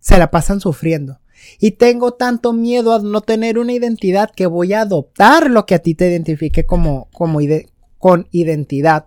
se 0.00 0.18
la 0.18 0.30
pasan 0.30 0.60
sufriendo. 0.60 1.20
Y 1.58 1.72
tengo 1.72 2.12
tanto 2.12 2.52
miedo 2.52 2.92
a 2.92 2.98
no 2.98 3.22
tener 3.22 3.58
una 3.58 3.72
identidad 3.72 4.30
que 4.34 4.46
voy 4.46 4.74
a 4.74 4.82
adoptar 4.82 5.50
lo 5.50 5.64
que 5.64 5.74
a 5.74 5.78
ti 5.78 5.94
te 5.94 6.10
identifique 6.10 6.66
como, 6.66 7.08
como 7.12 7.38
con 7.98 8.28
identidad. 8.32 9.06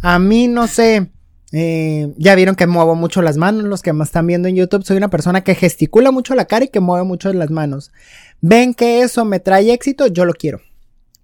A 0.00 0.18
mí 0.18 0.48
no 0.48 0.66
sé, 0.66 1.10
eh, 1.56 2.12
ya 2.16 2.34
vieron 2.34 2.56
que 2.56 2.66
muevo 2.66 2.96
mucho 2.96 3.22
las 3.22 3.36
manos, 3.36 3.62
los 3.62 3.80
que 3.80 3.92
me 3.92 4.02
están 4.02 4.26
viendo 4.26 4.48
en 4.48 4.56
YouTube, 4.56 4.82
soy 4.82 4.96
una 4.96 5.08
persona 5.08 5.44
que 5.44 5.54
gesticula 5.54 6.10
mucho 6.10 6.34
la 6.34 6.46
cara 6.46 6.64
y 6.64 6.68
que 6.68 6.80
mueve 6.80 7.04
mucho 7.04 7.32
las 7.32 7.48
manos. 7.48 7.92
Ven 8.40 8.74
que 8.74 9.02
eso 9.02 9.24
me 9.24 9.38
trae 9.38 9.72
éxito, 9.72 10.08
yo 10.08 10.24
lo 10.24 10.32
quiero. 10.32 10.60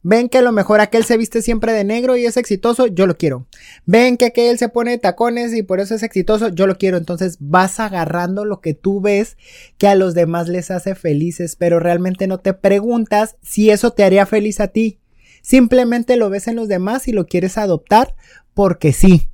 Ven 0.05 0.29
que 0.29 0.39
a 0.39 0.43
lo 0.43 0.53
mejor 0.53 0.81
aquel 0.81 1.03
se 1.03 1.17
viste 1.17 1.43
siempre 1.43 1.73
de 1.73 1.83
negro 1.83 2.17
y 2.17 2.27
es 2.27 2.37
exitoso, 2.37 2.87
yo 2.87 3.09
lo 3.09 3.17
quiero. 3.17 3.49
Ven 3.87 4.17
que 4.17 4.27
aquel 4.27 4.57
se 4.57 4.69
pone 4.69 4.99
tacones 4.99 5.53
y 5.53 5.65
por 5.65 5.81
eso 5.81 5.97
es 5.97 6.05
exitoso, 6.05 6.47
yo 6.47 6.69
lo 6.69 6.79
quiero. 6.79 6.97
Entonces 6.97 7.37
vas 7.41 7.81
agarrando 7.81 8.45
lo 8.45 8.61
que 8.61 8.73
tú 8.73 9.01
ves 9.01 9.37
que 9.79 9.89
a 9.89 9.97
los 9.97 10.15
demás 10.15 10.47
les 10.47 10.71
hace 10.71 10.95
felices, 10.95 11.57
pero 11.57 11.81
realmente 11.81 12.29
no 12.29 12.39
te 12.39 12.55
preguntas 12.55 13.35
si 13.43 13.71
eso 13.71 13.91
te 13.95 14.05
haría 14.05 14.27
feliz 14.27 14.61
a 14.61 14.69
ti. 14.69 15.01
Simplemente 15.43 16.17
lo 16.17 16.31
ves 16.31 16.47
en 16.47 16.55
los 16.55 16.69
demás 16.69 17.09
y 17.09 17.13
lo 17.13 17.27
quieres 17.27 17.59
adoptar 17.59 18.15
porque 18.55 18.93
sí 18.93 19.30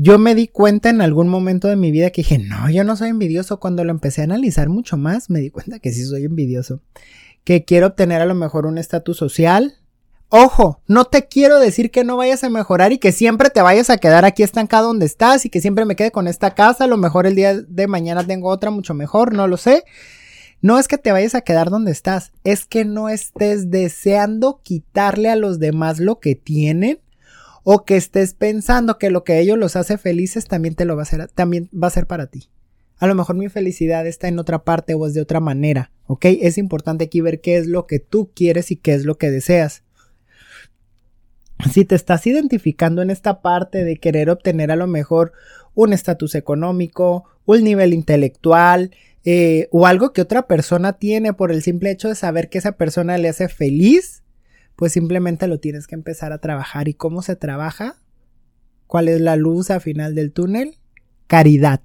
yo 0.00 0.16
me 0.16 0.36
di 0.36 0.46
cuenta 0.46 0.90
en 0.90 1.00
algún 1.00 1.28
momento 1.28 1.66
de 1.66 1.74
mi 1.74 1.90
vida 1.90 2.10
que 2.10 2.22
dije, 2.22 2.38
no, 2.38 2.70
yo 2.70 2.84
no 2.84 2.94
soy 2.94 3.08
envidioso. 3.08 3.58
Cuando 3.58 3.82
lo 3.82 3.90
empecé 3.90 4.20
a 4.20 4.24
analizar 4.24 4.68
mucho 4.68 4.96
más, 4.96 5.28
me 5.28 5.40
di 5.40 5.50
cuenta 5.50 5.80
que 5.80 5.92
sí 5.92 6.04
soy 6.04 6.24
envidioso. 6.24 6.80
Que 7.42 7.64
quiero 7.64 7.88
obtener 7.88 8.22
a 8.22 8.24
lo 8.24 8.36
mejor 8.36 8.66
un 8.66 8.78
estatus 8.78 9.16
social. 9.16 9.74
Ojo, 10.28 10.82
no 10.86 11.06
te 11.06 11.26
quiero 11.26 11.58
decir 11.58 11.90
que 11.90 12.04
no 12.04 12.16
vayas 12.16 12.44
a 12.44 12.48
mejorar 12.48 12.92
y 12.92 12.98
que 12.98 13.10
siempre 13.10 13.50
te 13.50 13.60
vayas 13.60 13.90
a 13.90 13.98
quedar 13.98 14.24
aquí 14.24 14.44
estancado 14.44 14.86
donde 14.86 15.06
estás 15.06 15.44
y 15.44 15.50
que 15.50 15.60
siempre 15.60 15.84
me 15.84 15.96
quede 15.96 16.12
con 16.12 16.28
esta 16.28 16.54
casa. 16.54 16.84
A 16.84 16.88
lo 16.88 16.96
mejor 16.96 17.26
el 17.26 17.34
día 17.34 17.60
de 17.60 17.86
mañana 17.88 18.24
tengo 18.24 18.50
otra 18.50 18.70
mucho 18.70 18.94
mejor, 18.94 19.34
no 19.34 19.48
lo 19.48 19.56
sé. 19.56 19.82
No 20.60 20.78
es 20.78 20.86
que 20.86 20.98
te 20.98 21.10
vayas 21.10 21.34
a 21.34 21.40
quedar 21.40 21.70
donde 21.70 21.90
estás, 21.90 22.30
es 22.44 22.66
que 22.66 22.84
no 22.84 23.08
estés 23.08 23.68
deseando 23.70 24.60
quitarle 24.62 25.28
a 25.28 25.36
los 25.36 25.58
demás 25.58 25.98
lo 25.98 26.20
que 26.20 26.36
tienen 26.36 27.00
o 27.70 27.84
que 27.84 27.98
estés 27.98 28.32
pensando 28.32 28.96
que 28.96 29.10
lo 29.10 29.24
que 29.24 29.34
a 29.34 29.38
ellos 29.40 29.58
los 29.58 29.76
hace 29.76 29.98
felices 29.98 30.46
también 30.46 30.74
te 30.74 30.86
lo 30.86 30.96
va 30.96 31.02
a 31.02 31.04
hacer, 31.04 31.28
también 31.28 31.68
va 31.70 31.88
a 31.88 31.90
ser 31.90 32.06
para 32.06 32.28
ti. 32.28 32.48
A 32.96 33.06
lo 33.06 33.14
mejor 33.14 33.36
mi 33.36 33.50
felicidad 33.50 34.06
está 34.06 34.26
en 34.26 34.38
otra 34.38 34.64
parte 34.64 34.94
o 34.94 35.06
es 35.06 35.12
de 35.12 35.20
otra 35.20 35.38
manera, 35.38 35.92
¿ok? 36.06 36.24
Es 36.40 36.56
importante 36.56 37.04
aquí 37.04 37.20
ver 37.20 37.42
qué 37.42 37.58
es 37.58 37.66
lo 37.66 37.86
que 37.86 37.98
tú 37.98 38.30
quieres 38.34 38.70
y 38.70 38.76
qué 38.76 38.94
es 38.94 39.04
lo 39.04 39.18
que 39.18 39.30
deseas. 39.30 39.82
Si 41.70 41.84
te 41.84 41.94
estás 41.94 42.26
identificando 42.26 43.02
en 43.02 43.10
esta 43.10 43.42
parte 43.42 43.84
de 43.84 43.98
querer 43.98 44.30
obtener 44.30 44.70
a 44.70 44.76
lo 44.76 44.86
mejor 44.86 45.32
un 45.74 45.92
estatus 45.92 46.36
económico, 46.36 47.24
un 47.44 47.64
nivel 47.64 47.92
intelectual, 47.92 48.92
eh, 49.26 49.68
o 49.72 49.86
algo 49.86 50.14
que 50.14 50.22
otra 50.22 50.46
persona 50.46 50.94
tiene 50.94 51.34
por 51.34 51.52
el 51.52 51.62
simple 51.62 51.90
hecho 51.90 52.08
de 52.08 52.14
saber 52.14 52.48
que 52.48 52.56
esa 52.56 52.72
persona 52.72 53.18
le 53.18 53.28
hace 53.28 53.50
feliz, 53.50 54.22
pues 54.78 54.92
simplemente 54.92 55.48
lo 55.48 55.58
tienes 55.58 55.88
que 55.88 55.96
empezar 55.96 56.32
a 56.32 56.38
trabajar. 56.38 56.86
¿Y 56.86 56.94
cómo 56.94 57.20
se 57.20 57.34
trabaja? 57.34 57.96
¿Cuál 58.86 59.08
es 59.08 59.20
la 59.20 59.34
luz 59.34 59.72
al 59.72 59.80
final 59.80 60.14
del 60.14 60.30
túnel? 60.30 60.78
Caridad. 61.26 61.80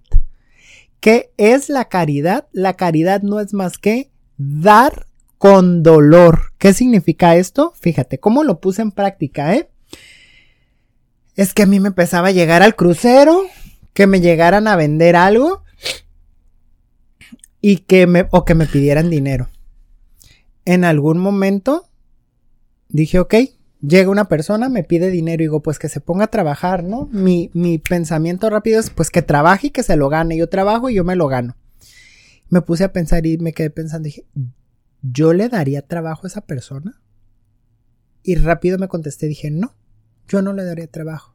¿Qué 0.99 1.33
es 1.37 1.69
la 1.69 1.85
caridad? 1.85 2.47
La 2.51 2.75
caridad 2.75 3.23
no 3.23 3.39
es 3.39 3.51
más 3.51 3.79
que 3.79 4.11
dar 4.37 5.07
con 5.39 5.81
dolor. 5.81 6.53
¿Qué 6.59 6.71
significa 6.71 7.35
esto? 7.35 7.73
Fíjate 7.81 8.19
cómo 8.19 8.43
lo 8.43 8.61
puse 8.61 8.83
en 8.83 8.91
práctica, 8.91 9.55
¿eh? 9.55 9.67
Es 11.35 11.55
que 11.55 11.63
a 11.63 11.65
mí 11.65 11.79
me 11.79 11.87
empezaba 11.87 12.27
a 12.27 12.31
llegar 12.31 12.61
al 12.61 12.75
crucero, 12.75 13.41
que 13.95 14.05
me 14.05 14.21
llegaran 14.21 14.67
a 14.67 14.75
vender 14.75 15.15
algo 15.15 15.63
y 17.59 17.77
que 17.77 18.05
me 18.05 18.27
o 18.29 18.45
que 18.45 18.53
me 18.53 18.67
pidieran 18.67 19.09
dinero. 19.09 19.49
En 20.63 20.83
algún 20.83 21.17
momento 21.17 21.89
dije, 22.93 23.19
ok, 23.19 23.35
llega 23.81 24.09
una 24.09 24.29
persona, 24.29 24.69
me 24.69 24.83
pide 24.83 25.11
dinero 25.11 25.43
y 25.43 25.45
digo, 25.45 25.61
pues 25.61 25.79
que 25.79 25.89
se 25.89 25.99
ponga 25.99 26.25
a 26.25 26.31
trabajar, 26.31 26.83
¿no? 26.83 27.09
Mi, 27.11 27.49
mi 27.53 27.79
pensamiento 27.79 28.49
rápido 28.49 28.79
es, 28.79 28.89
pues 28.89 29.09
que 29.09 29.21
trabaje 29.21 29.67
y 29.67 29.71
que 29.71 29.83
se 29.83 29.97
lo 29.97 30.07
gane. 30.07 30.37
Yo 30.37 30.47
trabajo 30.47 30.89
y 30.89 30.95
yo 30.95 31.03
me 31.03 31.17
lo 31.17 31.27
gano. 31.27 31.57
Me 32.49 32.61
puse 32.61 32.85
a 32.85 32.93
pensar 32.93 33.25
y 33.25 33.37
me 33.39 33.51
quedé 33.51 33.69
pensando, 33.71 34.05
dije, 34.05 34.25
¿yo 35.01 35.33
le 35.33 35.49
daría 35.49 35.81
trabajo 35.81 36.25
a 36.25 36.27
esa 36.27 36.41
persona? 36.41 37.01
Y 38.21 38.35
rápido 38.35 38.77
me 38.77 38.87
contesté, 38.87 39.27
dije, 39.27 39.51
no, 39.51 39.75
yo 40.27 40.41
no 40.41 40.53
le 40.53 40.63
daría 40.63 40.87
trabajo. 40.87 41.33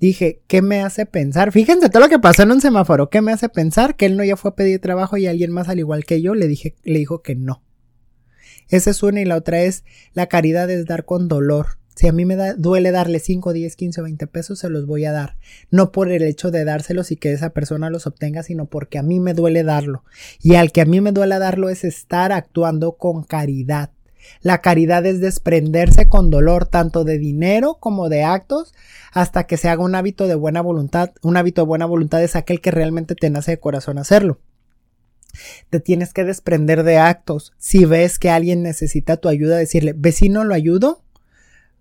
Dije, 0.00 0.42
¿qué 0.48 0.62
me 0.62 0.82
hace 0.82 1.06
pensar? 1.06 1.52
Fíjense 1.52 1.88
todo 1.88 2.02
lo 2.02 2.08
que 2.08 2.18
pasó 2.18 2.42
en 2.42 2.50
un 2.50 2.60
semáforo. 2.60 3.08
¿Qué 3.08 3.22
me 3.22 3.32
hace 3.32 3.48
pensar? 3.48 3.94
Que 3.94 4.06
él 4.06 4.16
no 4.16 4.24
ya 4.24 4.36
fue 4.36 4.50
a 4.50 4.56
pedir 4.56 4.80
trabajo 4.80 5.16
y 5.16 5.28
alguien 5.28 5.52
más 5.52 5.68
al 5.68 5.78
igual 5.78 6.04
que 6.04 6.20
yo 6.20 6.34
le 6.34 6.48
dije, 6.48 6.74
le 6.82 6.98
dijo 6.98 7.22
que 7.22 7.36
no. 7.36 7.62
Esa 8.68 8.90
es 8.90 9.02
una 9.02 9.20
y 9.20 9.24
la 9.24 9.36
otra 9.36 9.62
es 9.62 9.84
la 10.14 10.26
caridad 10.26 10.70
es 10.70 10.86
dar 10.86 11.04
con 11.04 11.28
dolor. 11.28 11.78
Si 11.94 12.08
a 12.08 12.12
mí 12.12 12.24
me 12.24 12.36
duele 12.54 12.90
darle 12.90 13.18
5, 13.18 13.52
10, 13.52 13.76
15 13.76 14.00
o 14.00 14.04
20 14.04 14.26
pesos, 14.26 14.58
se 14.58 14.70
los 14.70 14.86
voy 14.86 15.04
a 15.04 15.12
dar. 15.12 15.36
No 15.70 15.92
por 15.92 16.10
el 16.10 16.22
hecho 16.22 16.50
de 16.50 16.64
dárselos 16.64 17.12
y 17.12 17.16
que 17.16 17.32
esa 17.32 17.50
persona 17.50 17.90
los 17.90 18.06
obtenga, 18.06 18.42
sino 18.42 18.66
porque 18.66 18.98
a 18.98 19.02
mí 19.02 19.20
me 19.20 19.34
duele 19.34 19.62
darlo. 19.62 20.02
Y 20.40 20.54
al 20.54 20.72
que 20.72 20.80
a 20.80 20.86
mí 20.86 21.00
me 21.00 21.12
duele 21.12 21.38
darlo 21.38 21.68
es 21.68 21.84
estar 21.84 22.32
actuando 22.32 22.92
con 22.92 23.24
caridad. 23.24 23.90
La 24.40 24.60
caridad 24.62 25.04
es 25.04 25.20
desprenderse 25.20 26.08
con 26.08 26.30
dolor 26.30 26.66
tanto 26.66 27.04
de 27.04 27.18
dinero 27.18 27.76
como 27.80 28.08
de 28.08 28.24
actos 28.24 28.72
hasta 29.12 29.44
que 29.44 29.56
se 29.56 29.68
haga 29.68 29.84
un 29.84 29.94
hábito 29.94 30.28
de 30.28 30.34
buena 30.34 30.62
voluntad. 30.62 31.10
Un 31.22 31.36
hábito 31.36 31.62
de 31.62 31.66
buena 31.66 31.86
voluntad 31.86 32.22
es 32.22 32.36
aquel 32.36 32.60
que 32.60 32.70
realmente 32.70 33.14
te 33.14 33.30
nace 33.30 33.52
de 33.52 33.60
corazón 33.60 33.98
hacerlo. 33.98 34.38
Te 35.70 35.80
tienes 35.80 36.12
que 36.12 36.24
desprender 36.24 36.82
de 36.82 36.98
actos. 36.98 37.52
Si 37.58 37.84
ves 37.84 38.18
que 38.18 38.30
alguien 38.30 38.62
necesita 38.62 39.16
tu 39.16 39.28
ayuda, 39.28 39.56
decirle, 39.56 39.94
vecino, 39.96 40.44
lo 40.44 40.54
ayudo, 40.54 41.02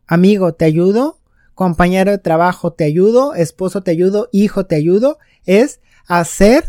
amigo, 0.08 0.54
te 0.54 0.66
ayudo, 0.66 1.20
compañero 1.56 2.12
de 2.12 2.18
trabajo, 2.18 2.74
te 2.74 2.86
ayudo, 2.86 3.34
esposo, 3.34 3.82
te 3.82 3.92
ayudo, 3.92 4.30
hijo, 4.32 4.66
te 4.66 4.76
ayudo, 4.76 5.20
es 5.46 5.80
hacer 6.08 6.66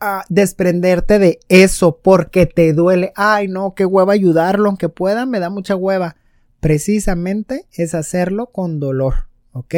a 0.00 0.24
desprenderte 0.28 1.18
de 1.18 1.38
eso 1.48 1.98
porque 2.02 2.46
te 2.46 2.72
duele. 2.72 3.12
Ay, 3.14 3.48
no, 3.48 3.74
qué 3.74 3.86
hueva 3.86 4.12
ayudarlo, 4.12 4.68
aunque 4.68 4.88
pueda, 4.88 5.26
me 5.26 5.38
da 5.38 5.48
mucha 5.48 5.76
hueva. 5.76 6.16
Precisamente 6.60 7.66
es 7.72 7.94
hacerlo 7.94 8.46
con 8.46 8.80
dolor, 8.80 9.28
¿ok? 9.52 9.74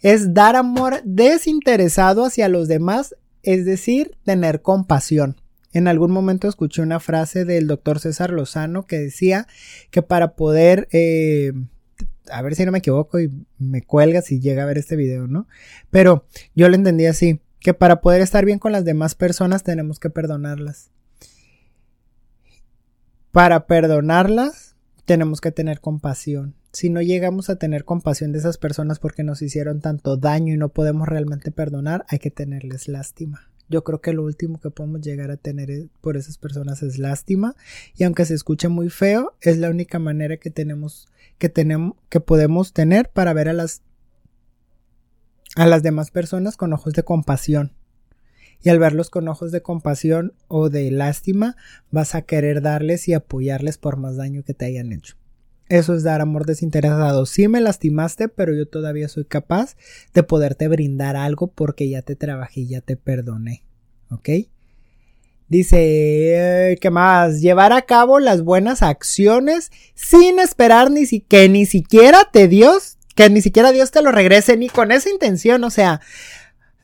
Es 0.00 0.32
dar 0.32 0.56
amor 0.56 1.00
desinteresado 1.04 2.24
hacia 2.24 2.48
los 2.48 2.66
demás 2.68 3.16
es 3.42 3.64
decir, 3.64 4.16
tener 4.24 4.62
compasión. 4.62 5.36
En 5.72 5.88
algún 5.88 6.12
momento 6.12 6.48
escuché 6.48 6.82
una 6.82 7.00
frase 7.00 7.44
del 7.44 7.66
doctor 7.66 7.98
César 7.98 8.30
Lozano 8.30 8.84
que 8.84 8.98
decía 8.98 9.46
que 9.90 10.02
para 10.02 10.34
poder, 10.34 10.88
eh, 10.92 11.52
a 12.30 12.42
ver 12.42 12.54
si 12.54 12.64
no 12.64 12.72
me 12.72 12.78
equivoco 12.78 13.20
y 13.20 13.30
me 13.58 13.82
cuelga 13.82 14.20
si 14.20 14.38
llega 14.38 14.62
a 14.62 14.66
ver 14.66 14.78
este 14.78 14.96
video, 14.96 15.26
¿no? 15.26 15.48
Pero 15.90 16.26
yo 16.54 16.68
lo 16.68 16.74
entendí 16.74 17.06
así, 17.06 17.40
que 17.58 17.72
para 17.72 18.00
poder 18.00 18.20
estar 18.20 18.44
bien 18.44 18.58
con 18.58 18.72
las 18.72 18.84
demás 18.84 19.14
personas 19.14 19.62
tenemos 19.62 19.98
que 19.98 20.10
perdonarlas. 20.10 20.90
Para 23.30 23.66
perdonarlas 23.66 24.76
tenemos 25.06 25.40
que 25.40 25.52
tener 25.52 25.80
compasión. 25.80 26.54
Si 26.72 26.88
no 26.88 27.02
llegamos 27.02 27.50
a 27.50 27.56
tener 27.56 27.84
compasión 27.84 28.32
de 28.32 28.38
esas 28.38 28.56
personas 28.56 28.98
porque 28.98 29.22
nos 29.22 29.42
hicieron 29.42 29.80
tanto 29.80 30.16
daño 30.16 30.54
y 30.54 30.56
no 30.56 30.70
podemos 30.70 31.06
realmente 31.06 31.50
perdonar, 31.50 32.06
hay 32.08 32.18
que 32.18 32.30
tenerles 32.30 32.88
lástima. 32.88 33.50
Yo 33.68 33.84
creo 33.84 34.00
que 34.00 34.14
lo 34.14 34.24
último 34.24 34.58
que 34.58 34.70
podemos 34.70 35.02
llegar 35.02 35.30
a 35.30 35.36
tener 35.36 35.70
e, 35.70 35.88
por 36.00 36.16
esas 36.16 36.38
personas 36.38 36.82
es 36.82 36.98
lástima 36.98 37.56
y 37.94 38.04
aunque 38.04 38.24
se 38.24 38.34
escuche 38.34 38.68
muy 38.68 38.88
feo, 38.88 39.34
es 39.42 39.58
la 39.58 39.68
única 39.68 39.98
manera 39.98 40.38
que 40.38 40.50
tenemos 40.50 41.08
que 41.38 41.50
tenemos 41.50 41.94
que 42.08 42.20
podemos 42.20 42.72
tener 42.72 43.10
para 43.10 43.34
ver 43.34 43.50
a 43.50 43.52
las 43.52 43.82
a 45.56 45.66
las 45.66 45.82
demás 45.82 46.10
personas 46.10 46.56
con 46.56 46.72
ojos 46.72 46.94
de 46.94 47.02
compasión. 47.02 47.72
Y 48.62 48.70
al 48.70 48.78
verlos 48.78 49.10
con 49.10 49.28
ojos 49.28 49.52
de 49.52 49.60
compasión 49.60 50.32
o 50.48 50.70
de 50.70 50.90
lástima, 50.90 51.56
vas 51.90 52.14
a 52.14 52.22
querer 52.22 52.62
darles 52.62 53.08
y 53.08 53.12
apoyarles 53.12 53.76
por 53.76 53.96
más 53.98 54.16
daño 54.16 54.44
que 54.44 54.54
te 54.54 54.64
hayan 54.64 54.92
hecho. 54.92 55.16
Eso 55.68 55.94
es 55.94 56.02
dar 56.02 56.20
amor 56.20 56.46
desinteresado. 56.46 57.24
Sí 57.26 57.48
me 57.48 57.60
lastimaste, 57.60 58.28
pero 58.28 58.54
yo 58.54 58.66
todavía 58.66 59.08
soy 59.08 59.24
capaz 59.24 59.76
de 60.12 60.22
poderte 60.22 60.68
brindar 60.68 61.16
algo 61.16 61.46
porque 61.46 61.88
ya 61.88 62.02
te 62.02 62.16
trabajé 62.16 62.66
ya 62.66 62.80
te 62.80 62.96
perdoné. 62.96 63.62
¿Ok? 64.10 64.28
Dice, 65.48 66.78
¿qué 66.80 66.90
más? 66.90 67.42
Llevar 67.42 67.72
a 67.72 67.82
cabo 67.82 68.20
las 68.20 68.42
buenas 68.42 68.82
acciones 68.82 69.70
sin 69.94 70.38
esperar 70.38 70.90
ni 70.90 71.04
si 71.04 71.20
que 71.20 71.48
ni 71.50 71.66
siquiera 71.66 72.26
te 72.32 72.48
Dios, 72.48 72.96
que 73.14 73.28
ni 73.28 73.42
siquiera 73.42 73.70
Dios 73.70 73.90
te 73.90 74.00
lo 74.00 74.12
regrese 74.12 74.56
ni 74.56 74.70
con 74.70 74.92
esa 74.92 75.10
intención, 75.10 75.62
o 75.64 75.68
sea, 75.68 76.00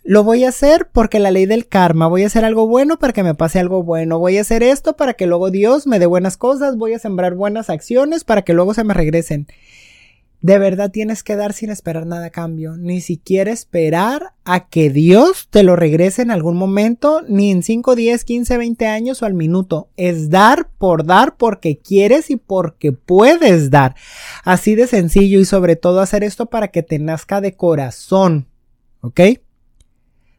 lo 0.08 0.24
voy 0.24 0.44
a 0.44 0.48
hacer 0.48 0.88
porque 0.90 1.18
la 1.18 1.30
ley 1.30 1.44
del 1.44 1.68
karma, 1.68 2.06
voy 2.06 2.22
a 2.22 2.28
hacer 2.28 2.42
algo 2.42 2.66
bueno 2.66 2.98
para 2.98 3.12
que 3.12 3.22
me 3.22 3.34
pase 3.34 3.58
algo 3.58 3.82
bueno, 3.82 4.18
voy 4.18 4.38
a 4.38 4.40
hacer 4.40 4.62
esto 4.62 4.96
para 4.96 5.12
que 5.12 5.26
luego 5.26 5.50
Dios 5.50 5.86
me 5.86 5.98
dé 5.98 6.06
buenas 6.06 6.38
cosas, 6.38 6.78
voy 6.78 6.94
a 6.94 6.98
sembrar 6.98 7.34
buenas 7.34 7.68
acciones 7.68 8.24
para 8.24 8.40
que 8.40 8.54
luego 8.54 8.72
se 8.72 8.84
me 8.84 8.94
regresen. 8.94 9.48
De 10.40 10.58
verdad 10.58 10.90
tienes 10.90 11.22
que 11.22 11.36
dar 11.36 11.52
sin 11.52 11.68
esperar 11.68 12.06
nada 12.06 12.24
a 12.24 12.30
cambio, 12.30 12.78
ni 12.78 13.02
siquiera 13.02 13.52
esperar 13.52 14.32
a 14.44 14.70
que 14.70 14.88
Dios 14.88 15.48
te 15.50 15.62
lo 15.62 15.76
regrese 15.76 16.22
en 16.22 16.30
algún 16.30 16.56
momento, 16.56 17.20
ni 17.28 17.50
en 17.50 17.62
5, 17.62 17.94
10, 17.94 18.24
15, 18.24 18.56
20 18.56 18.86
años 18.86 19.20
o 19.20 19.26
al 19.26 19.34
minuto. 19.34 19.90
Es 19.98 20.30
dar 20.30 20.70
por 20.78 21.04
dar 21.04 21.36
porque 21.36 21.80
quieres 21.80 22.30
y 22.30 22.36
porque 22.36 22.92
puedes 22.92 23.68
dar. 23.68 23.94
Así 24.42 24.74
de 24.74 24.86
sencillo 24.86 25.38
y 25.38 25.44
sobre 25.44 25.76
todo 25.76 26.00
hacer 26.00 26.24
esto 26.24 26.46
para 26.46 26.68
que 26.68 26.82
te 26.82 26.98
nazca 26.98 27.42
de 27.42 27.56
corazón. 27.56 28.46
¿Ok? 29.02 29.20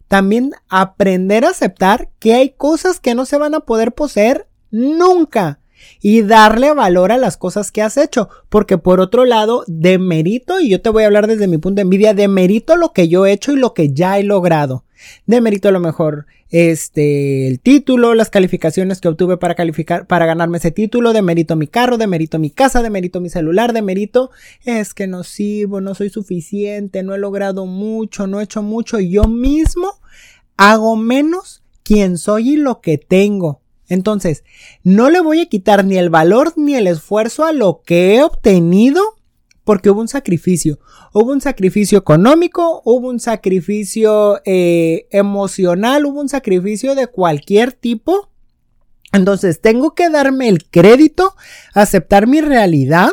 También 0.10 0.52
aprender 0.70 1.46
a 1.46 1.52
aceptar 1.52 2.10
que 2.18 2.34
hay 2.34 2.50
cosas 2.50 3.00
que 3.00 3.14
no 3.14 3.26
se 3.26 3.38
van 3.38 3.54
a 3.54 3.60
poder 3.62 3.94
poseer 3.94 4.48
nunca 4.72 5.60
y 6.02 6.24
darle 6.24 6.74
valor 6.74 7.12
a 7.12 7.18
las 7.18 7.38
cosas 7.38 7.72
que 7.72 7.84
has 7.84 7.96
hecho, 7.96 8.28
porque 8.50 8.80
por 8.80 9.00
otro 9.00 9.24
lado, 9.24 9.64
demerito, 9.68 10.60
y 10.60 10.70
yo 10.70 10.82
te 10.82 10.90
voy 10.90 11.04
a 11.04 11.06
hablar 11.06 11.28
desde 11.28 11.48
mi 11.48 11.60
punto 11.60 11.76
de 11.76 11.84
envidia, 11.84 12.16
demerito 12.16 12.76
lo 12.76 12.92
que 12.92 13.08
yo 13.08 13.28
he 13.28 13.32
hecho 13.32 13.52
y 13.52 13.58
lo 13.58 13.76
que 13.76 13.94
ya 13.94 14.18
he 14.18 14.24
logrado. 14.24 14.84
Demerito 15.26 15.70
a 15.70 15.72
lo 15.72 15.80
mejor 15.80 16.26
este 16.50 17.48
el 17.48 17.60
título, 17.60 18.16
las 18.16 18.30
calificaciones 18.30 19.02
que 19.02 19.08
obtuve 19.08 19.38
para 19.38 19.56
calificar 19.56 20.08
para 20.08 20.26
ganarme 20.26 20.58
ese 20.58 20.72
título, 20.72 21.14
demerito 21.14 21.56
mi 21.56 21.68
carro, 21.68 21.98
demerito 21.98 22.40
mi 22.40 22.50
casa, 22.50 22.82
demerito 22.82 23.22
mi 23.22 23.30
celular, 23.30 23.74
demerito 23.74 24.32
es 24.66 24.94
que 24.94 25.08
no 25.08 25.24
sirvo, 25.24 25.82
no 25.82 25.96
soy 25.96 26.10
suficiente, 26.10 27.04
no 27.04 27.14
he 27.14 27.20
logrado 27.20 27.66
mucho, 27.66 28.28
no 28.28 28.40
he 28.40 28.44
hecho 28.44 28.64
mucho, 28.64 29.00
yo 29.00 29.26
mismo 29.26 30.00
hago 30.58 30.96
menos 30.96 31.64
quien 31.84 32.18
soy 32.18 32.52
y 32.52 32.58
lo 32.58 32.82
que 32.82 32.98
tengo. 32.98 33.62
Entonces, 33.88 34.44
no 34.84 35.10
le 35.10 35.20
voy 35.20 35.42
a 35.42 35.48
quitar 35.48 35.84
ni 35.84 35.98
el 35.98 36.10
valor 36.10 36.54
ni 36.56 36.76
el 36.76 36.86
esfuerzo 36.86 37.46
a 37.46 37.54
lo 37.54 37.82
que 37.84 38.16
he 38.16 38.24
obtenido 38.24 39.02
porque 39.70 39.92
hubo 39.92 40.02
un 40.02 40.08
sacrificio. 40.08 40.80
Hubo 41.14 41.32
un 41.32 41.42
sacrificio 41.42 42.00
económico, 42.00 42.82
hubo 42.86 43.08
un 43.08 43.20
sacrificio 43.20 44.42
eh, 44.44 45.06
emocional, 45.12 46.08
hubo 46.08 46.22
un 46.22 46.28
sacrificio 46.28 46.96
de 46.96 47.06
cualquier 47.06 47.74
tipo. 47.74 48.32
Entonces, 49.14 49.62
tengo 49.62 49.94
que 49.94 50.10
darme 50.10 50.50
el 50.50 50.68
crédito, 50.68 51.36
aceptar 51.76 52.26
mi 52.26 52.42
realidad 52.42 53.12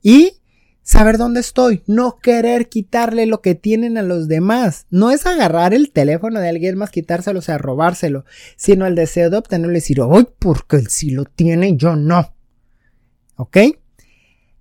y 0.00 0.38
saber 0.82 1.18
dónde 1.18 1.40
estoy, 1.40 1.82
no 1.86 2.16
querer 2.16 2.70
quitarle 2.70 3.26
lo 3.26 3.42
que 3.42 3.54
tienen 3.54 3.98
a 3.98 4.02
los 4.02 4.26
demás. 4.26 4.86
No 4.88 5.10
es 5.10 5.26
agarrar 5.26 5.74
el 5.74 5.90
teléfono 5.90 6.40
de 6.40 6.48
alguien 6.48 6.78
más, 6.78 6.88
quitárselo, 6.88 7.40
o 7.40 7.42
sea, 7.42 7.58
robárselo, 7.58 8.24
sino 8.56 8.86
el 8.86 8.94
deseo 8.94 9.28
de 9.28 9.36
obtenerlo 9.36 9.72
y 9.72 9.80
decir, 9.80 9.98
¡ay, 10.10 10.28
porque 10.38 10.76
él 10.76 10.88
sí 10.88 11.10
lo 11.10 11.26
tiene 11.26 11.76
yo 11.76 11.94
no! 11.94 12.34
¿Ok? 13.36 13.58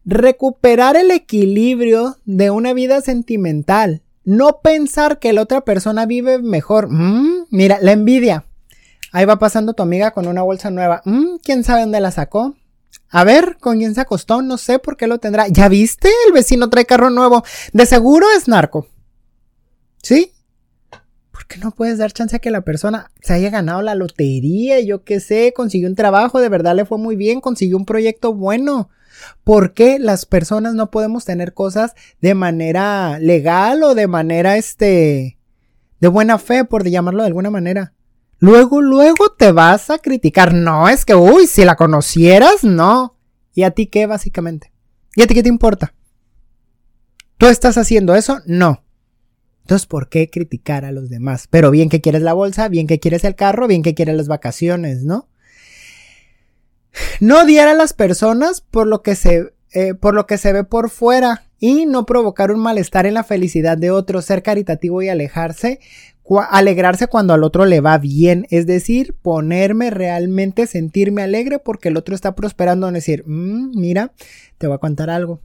Recuperar 0.10 0.96
el 0.96 1.12
equilibrio 1.12 2.16
de 2.24 2.50
una 2.50 2.72
vida 2.72 3.02
sentimental. 3.02 4.04
No 4.24 4.62
pensar 4.64 5.20
que 5.20 5.34
la 5.34 5.42
otra 5.42 5.62
persona 5.62 6.06
vive 6.06 6.42
mejor. 6.42 6.88
Mm, 6.90 7.48
mira, 7.50 7.78
la 7.82 7.92
envidia. 7.92 8.46
Ahí 9.12 9.26
va 9.26 9.38
pasando 9.38 9.74
tu 9.74 9.84
amiga 9.84 10.12
con 10.12 10.26
una 10.26 10.44
bolsa 10.44 10.72
nueva. 10.72 11.02
Mm, 11.04 11.40
¿Quién 11.44 11.66
sabe 11.66 11.82
dónde 11.82 12.00
la 12.00 12.12
sacó? 12.12 12.56
A 13.10 13.26
ver, 13.26 13.58
¿con 13.60 13.80
quién 13.80 13.96
se 13.96 14.00
acostó? 14.00 14.42
No 14.42 14.58
sé 14.58 14.80
por 14.80 14.96
qué 14.96 15.08
lo 15.08 15.18
tendrá. 15.18 15.50
¿Ya 15.50 15.68
viste? 15.68 16.08
El 16.26 16.32
vecino 16.32 16.70
trae 16.70 16.86
carro 16.86 17.10
nuevo. 17.10 17.44
De 17.74 17.86
seguro 17.86 18.28
es 18.38 18.48
narco. 18.48 18.88
¿Sí? 20.02 20.32
¿Por 21.32 21.48
qué 21.48 21.58
no 21.58 21.72
puedes 21.72 21.98
dar 21.98 22.14
chance 22.14 22.34
a 22.34 22.40
que 22.40 22.50
la 22.50 22.62
persona 22.62 23.12
se 23.22 23.34
haya 23.34 23.50
ganado 23.50 23.82
la 23.82 23.94
lotería? 23.94 24.80
Yo 24.80 25.04
qué 25.04 25.20
sé, 25.20 25.52
consiguió 25.54 25.90
un 25.90 25.96
trabajo, 25.96 26.40
de 26.40 26.48
verdad 26.48 26.78
le 26.78 26.86
fue 26.86 26.98
muy 26.98 27.18
bien, 27.18 27.42
consiguió 27.42 27.76
un 27.76 27.86
proyecto 27.86 28.34
bueno. 28.34 28.90
¿Por 29.44 29.74
qué 29.74 30.00
las 30.00 30.26
personas 30.26 30.74
no 30.74 30.92
podemos 30.92 31.26
tener 31.26 31.54
cosas 31.54 31.94
de 32.22 32.34
manera 32.36 33.20
legal 33.20 33.84
o 33.84 33.96
de 33.96 34.08
manera 34.08 34.58
este 34.58 35.38
de 36.00 36.08
buena 36.08 36.38
fe, 36.38 36.64
por 36.66 36.88
llamarlo 36.88 37.24
de 37.24 37.28
alguna 37.28 37.50
manera? 37.50 37.94
Luego, 38.40 38.82
luego 38.82 39.30
te 39.38 39.52
vas 39.52 39.90
a 39.90 39.98
criticar. 39.98 40.54
No, 40.54 40.88
es 40.90 41.06
que, 41.06 41.16
uy, 41.16 41.48
si 41.48 41.66
la 41.66 41.76
conocieras, 41.76 42.64
no. 42.64 43.18
¿Y 43.54 43.64
a 43.64 43.72
ti 43.72 43.88
qué, 43.88 44.06
básicamente? 44.06 44.72
¿Y 45.16 45.24
a 45.24 45.28
ti 45.28 45.34
qué 45.34 45.42
te 45.42 45.50
importa? 45.50 45.96
¿Tú 47.38 47.48
estás 47.48 47.78
haciendo 47.78 48.16
eso? 48.16 48.40
No. 48.46 48.84
Entonces, 49.62 49.88
¿por 49.88 50.10
qué 50.10 50.30
criticar 50.30 50.86
a 50.86 50.92
los 50.92 51.10
demás? 51.10 51.48
Pero 51.50 51.72
bien 51.72 51.90
que 51.90 52.00
quieres 52.00 52.22
la 52.22 52.34
bolsa, 52.34 52.70
bien 52.70 52.88
que 52.88 53.00
quieres 53.00 53.24
el 53.24 53.36
carro, 53.36 53.68
bien 53.68 53.84
que 53.84 53.96
quieres 53.96 54.16
las 54.16 54.28
vacaciones, 54.28 55.04
¿no? 55.04 55.28
No 57.20 57.42
odiar 57.42 57.68
a 57.68 57.74
las 57.74 57.94
personas 57.94 58.62
por 58.62 58.88
lo 58.88 59.02
que 59.02 59.16
se, 59.16 59.54
eh, 59.72 59.94
por 59.94 60.14
lo 60.14 60.28
que 60.28 60.38
se 60.38 60.54
ve 60.54 60.64
por 60.64 60.90
fuera 60.90 61.44
y 61.60 61.86
no 61.86 62.06
provocar 62.06 62.52
un 62.52 62.60
malestar 62.60 63.06
en 63.06 63.16
la 63.16 63.24
felicidad 63.24 63.78
de 63.78 63.92
otros, 63.92 64.26
ser 64.26 64.44
caritativo 64.44 65.02
y 65.02 65.10
alejarse 65.10 65.80
alegrarse 66.36 67.08
cuando 67.08 67.34
al 67.34 67.44
otro 67.44 67.66
le 67.66 67.80
va 67.80 67.98
bien, 67.98 68.46
es 68.50 68.66
decir, 68.68 69.16
ponerme 69.22 69.90
realmente, 69.90 70.68
sentirme 70.68 71.22
alegre 71.22 71.60
porque 71.60 71.90
el 71.90 71.98
otro 71.98 72.16
está 72.16 72.36
prosperando, 72.36 72.88
no 72.88 72.94
decir, 72.94 73.24
mm, 73.26 73.80
mira, 73.80 74.12
te 74.58 74.68
voy 74.68 74.76
a 74.76 74.80
contar 74.80 75.10
algo. 75.10 75.42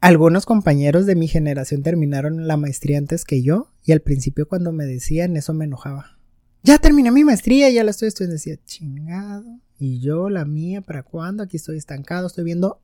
Algunos 0.00 0.46
compañeros 0.46 1.04
de 1.04 1.14
mi 1.14 1.28
generación 1.28 1.82
terminaron 1.82 2.46
la 2.46 2.56
maestría 2.56 2.96
antes 2.96 3.24
que 3.24 3.42
yo 3.42 3.68
y 3.84 3.92
al 3.92 4.00
principio 4.00 4.48
cuando 4.48 4.72
me 4.72 4.86
decían 4.86 5.36
eso 5.36 5.52
me 5.52 5.66
enojaba. 5.66 6.19
Ya 6.62 6.78
terminé 6.78 7.10
mi 7.10 7.24
maestría, 7.24 7.70
ya 7.70 7.84
la 7.84 7.90
estoy 7.90 8.08
estudiando, 8.08 8.34
decía, 8.34 8.58
chingado. 8.64 9.60
Y 9.78 10.00
yo 10.00 10.28
la 10.28 10.44
mía, 10.44 10.82
¿para 10.82 11.02
cuándo? 11.02 11.42
Aquí 11.42 11.56
estoy 11.56 11.78
estancado, 11.78 12.26
estoy 12.26 12.44
viendo 12.44 12.82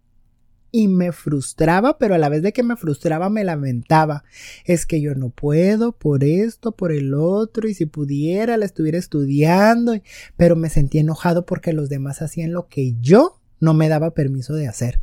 y 0.73 0.89
me 0.89 1.13
frustraba, 1.13 1.99
pero 1.99 2.15
a 2.15 2.19
la 2.19 2.29
vez 2.29 2.43
de 2.43 2.53
que 2.53 2.63
me 2.63 2.77
frustraba 2.77 3.29
me 3.31 3.45
lamentaba. 3.45 4.25
Es 4.65 4.87
que 4.87 5.01
yo 5.01 5.15
no 5.15 5.31
puedo 5.31 5.93
por 5.93 6.25
esto, 6.25 6.73
por 6.73 6.93
el 6.93 7.15
otro, 7.15 7.69
y 7.69 7.75
si 7.75 7.87
pudiera 7.87 8.57
la 8.57 8.65
estuviera 8.65 8.99
estudiando, 8.99 9.95
pero 10.37 10.57
me 10.57 10.71
sentí 10.71 10.99
enojado 10.99 11.47
porque 11.47 11.73
los 11.73 11.89
demás 11.89 12.23
hacían 12.23 12.53
lo 12.53 12.69
que 12.69 12.95
yo 13.01 13.41
no 13.61 13.75
me 13.75 13.89
daba 13.89 14.13
permiso 14.13 14.55
de 14.55 14.69
hacer. 14.69 15.01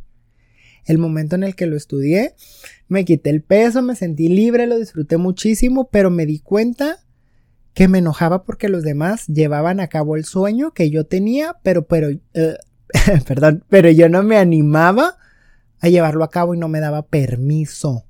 El 0.84 0.98
momento 0.98 1.34
en 1.34 1.44
el 1.44 1.54
que 1.54 1.66
lo 1.66 1.76
estudié, 1.76 2.34
me 2.88 3.04
quité 3.04 3.30
el 3.30 3.42
peso, 3.42 3.82
me 3.82 3.96
sentí 3.96 4.28
libre, 4.28 4.66
lo 4.66 4.78
disfruté 4.78 5.16
muchísimo, 5.16 5.88
pero 5.90 6.10
me 6.10 6.26
di 6.26 6.40
cuenta 6.40 7.03
que 7.74 7.88
me 7.88 7.98
enojaba 7.98 8.44
porque 8.44 8.68
los 8.68 8.82
demás 8.82 9.26
llevaban 9.26 9.80
a 9.80 9.88
cabo 9.88 10.16
el 10.16 10.24
sueño 10.24 10.72
que 10.72 10.90
yo 10.90 11.06
tenía, 11.06 11.56
pero, 11.62 11.86
pero, 11.86 12.08
eh, 12.10 12.56
perdón, 13.26 13.64
pero 13.68 13.90
yo 13.90 14.08
no 14.08 14.22
me 14.22 14.38
animaba 14.38 15.18
a 15.80 15.88
llevarlo 15.88 16.24
a 16.24 16.30
cabo 16.30 16.54
y 16.54 16.58
no 16.58 16.68
me 16.68 16.80
daba 16.80 17.06
permiso. 17.06 18.06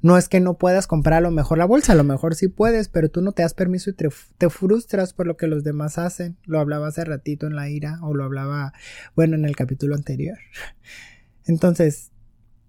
No 0.00 0.16
es 0.16 0.28
que 0.28 0.38
no 0.40 0.58
puedas 0.58 0.86
comprar 0.86 1.18
a 1.18 1.20
lo 1.20 1.30
mejor 1.32 1.58
la 1.58 1.64
bolsa, 1.64 1.92
a 1.92 1.96
lo 1.96 2.04
mejor 2.04 2.36
sí 2.36 2.48
puedes, 2.48 2.88
pero 2.88 3.10
tú 3.10 3.20
no 3.20 3.32
te 3.32 3.42
das 3.42 3.52
permiso 3.52 3.90
y 3.90 3.94
te, 3.94 4.50
frustras 4.50 5.12
por 5.12 5.26
lo 5.26 5.36
que 5.36 5.48
los 5.48 5.64
demás 5.64 5.98
hacen. 5.98 6.38
Lo 6.44 6.60
hablaba 6.60 6.88
hace 6.88 7.04
ratito 7.04 7.46
en 7.46 7.56
la 7.56 7.68
ira 7.68 7.98
o 8.02 8.14
lo 8.14 8.24
hablaba, 8.24 8.72
bueno, 9.16 9.34
en 9.34 9.44
el 9.44 9.56
capítulo 9.56 9.96
anterior. 9.96 10.38
Entonces, 11.46 12.12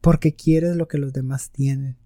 porque 0.01 0.33
quieres 0.33 0.75
lo 0.75 0.87
que 0.87 0.97
los 0.97 1.13
demás 1.13 1.51
tienen. 1.51 1.97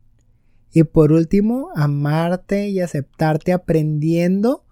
Y 0.74 0.84
por 0.84 1.12
último, 1.12 1.70
amarte 1.76 2.68
y 2.70 2.80
aceptarte 2.80 3.54
aprendiendo 3.54 4.66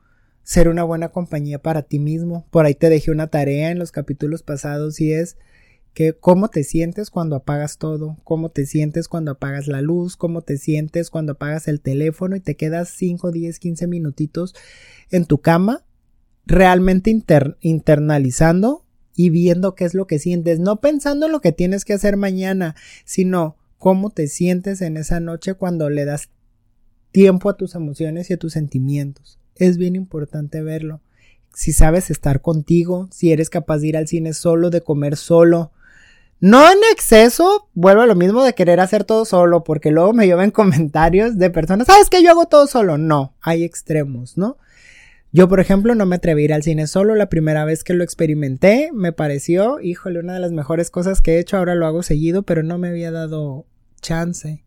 ser 0.43 0.67
una 0.67 0.83
buena 0.83 1.09
compañía 1.09 1.61
para 1.61 1.83
ti 1.83 1.99
mismo. 1.99 2.47
Por 2.49 2.65
ahí 2.65 2.73
te 2.73 2.89
dejé 2.89 3.11
una 3.11 3.27
tarea 3.27 3.69
en 3.69 3.79
los 3.79 3.91
capítulos 3.91 4.41
pasados 4.41 4.99
y 4.99 5.13
es 5.13 5.37
que 5.93 6.13
cómo 6.13 6.47
te 6.47 6.63
sientes 6.63 7.09
cuando 7.09 7.35
apagas 7.35 7.77
todo, 7.77 8.17
cómo 8.23 8.49
te 8.49 8.65
sientes 8.65 9.07
cuando 9.07 9.31
apagas 9.31 9.67
la 9.67 9.81
luz, 9.81 10.17
cómo 10.17 10.41
te 10.41 10.57
sientes 10.57 11.09
cuando 11.09 11.33
apagas 11.33 11.67
el 11.67 11.81
teléfono 11.81 12.35
y 12.35 12.39
te 12.39 12.55
quedas 12.55 12.89
5, 12.89 13.31
10, 13.31 13.59
15 13.59 13.87
minutitos 13.87 14.55
en 15.11 15.25
tu 15.25 15.39
cama 15.39 15.83
realmente 16.45 17.15
internalizando 17.61 18.85
y 19.15 19.29
viendo 19.29 19.75
qué 19.75 19.85
es 19.85 19.93
lo 19.93 20.07
que 20.07 20.19
sientes, 20.19 20.59
no 20.59 20.79
pensando 20.79 21.27
en 21.27 21.31
lo 21.31 21.41
que 21.41 21.51
tienes 21.51 21.85
que 21.85 21.93
hacer 21.93 22.17
mañana, 22.17 22.75
sino 23.05 23.57
cómo 23.81 24.11
te 24.11 24.27
sientes 24.27 24.79
en 24.83 24.95
esa 24.95 25.19
noche 25.19 25.55
cuando 25.55 25.89
le 25.89 26.05
das 26.05 26.29
tiempo 27.11 27.49
a 27.49 27.57
tus 27.57 27.73
emociones 27.73 28.29
y 28.29 28.33
a 28.33 28.37
tus 28.37 28.53
sentimientos. 28.53 29.39
Es 29.55 29.77
bien 29.77 29.95
importante 29.95 30.61
verlo. 30.61 31.01
Si 31.51 31.73
sabes 31.73 32.11
estar 32.11 32.41
contigo, 32.41 33.09
si 33.11 33.31
eres 33.31 33.49
capaz 33.49 33.79
de 33.79 33.87
ir 33.87 33.97
al 33.97 34.07
cine 34.07 34.33
solo, 34.33 34.69
de 34.69 34.81
comer 34.81 35.17
solo. 35.17 35.71
No 36.39 36.71
en 36.71 36.77
exceso, 36.93 37.69
vuelvo 37.73 38.03
a 38.03 38.05
lo 38.05 38.13
mismo 38.13 38.43
de 38.43 38.53
querer 38.53 38.79
hacer 38.79 39.03
todo 39.03 39.25
solo, 39.25 39.63
porque 39.63 39.89
luego 39.89 40.13
me 40.13 40.27
llevan 40.27 40.51
comentarios 40.61 41.39
de 41.39 41.49
personas, 41.49 41.87
¿sabes 41.87 42.07
que 42.11 42.21
yo 42.21 42.29
hago 42.29 42.45
todo 42.45 42.67
solo? 42.67 42.99
No, 42.99 43.33
hay 43.41 43.63
extremos, 43.63 44.37
¿no? 44.37 44.57
Yo, 45.31 45.47
por 45.49 45.59
ejemplo, 45.59 45.95
no 45.95 46.05
me 46.05 46.17
atreví 46.17 46.43
a 46.43 46.45
ir 46.45 46.53
al 46.53 46.61
cine 46.61 46.85
solo. 46.85 47.15
La 47.15 47.29
primera 47.29 47.65
vez 47.65 47.83
que 47.83 47.93
lo 47.93 48.03
experimenté, 48.03 48.91
me 48.93 49.11
pareció, 49.11 49.79
híjole, 49.79 50.19
una 50.19 50.35
de 50.35 50.39
las 50.41 50.51
mejores 50.51 50.91
cosas 50.91 51.21
que 51.21 51.35
he 51.35 51.39
hecho. 51.39 51.57
Ahora 51.57 51.73
lo 51.73 51.87
hago 51.87 52.03
seguido, 52.03 52.43
pero 52.43 52.63
no 52.63 52.77
me 52.77 52.89
había 52.89 53.11
dado 53.11 53.65
chance. 54.01 54.63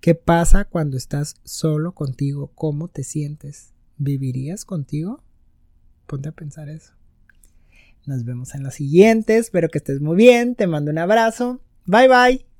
¿Qué 0.00 0.14
pasa 0.14 0.64
cuando 0.64 0.96
estás 0.96 1.36
solo 1.44 1.92
contigo? 1.92 2.50
¿Cómo 2.54 2.88
te 2.88 3.04
sientes? 3.04 3.72
¿Vivirías 3.98 4.64
contigo? 4.64 5.22
Ponte 6.06 6.30
a 6.30 6.32
pensar 6.32 6.68
eso. 6.68 6.92
Nos 8.06 8.24
vemos 8.24 8.54
en 8.54 8.64
la 8.64 8.70
siguiente. 8.70 9.36
Espero 9.36 9.68
que 9.68 9.78
estés 9.78 10.00
muy 10.00 10.16
bien. 10.16 10.54
Te 10.54 10.66
mando 10.66 10.90
un 10.90 10.98
abrazo. 10.98 11.60
Bye 11.86 12.08
bye. 12.08 12.51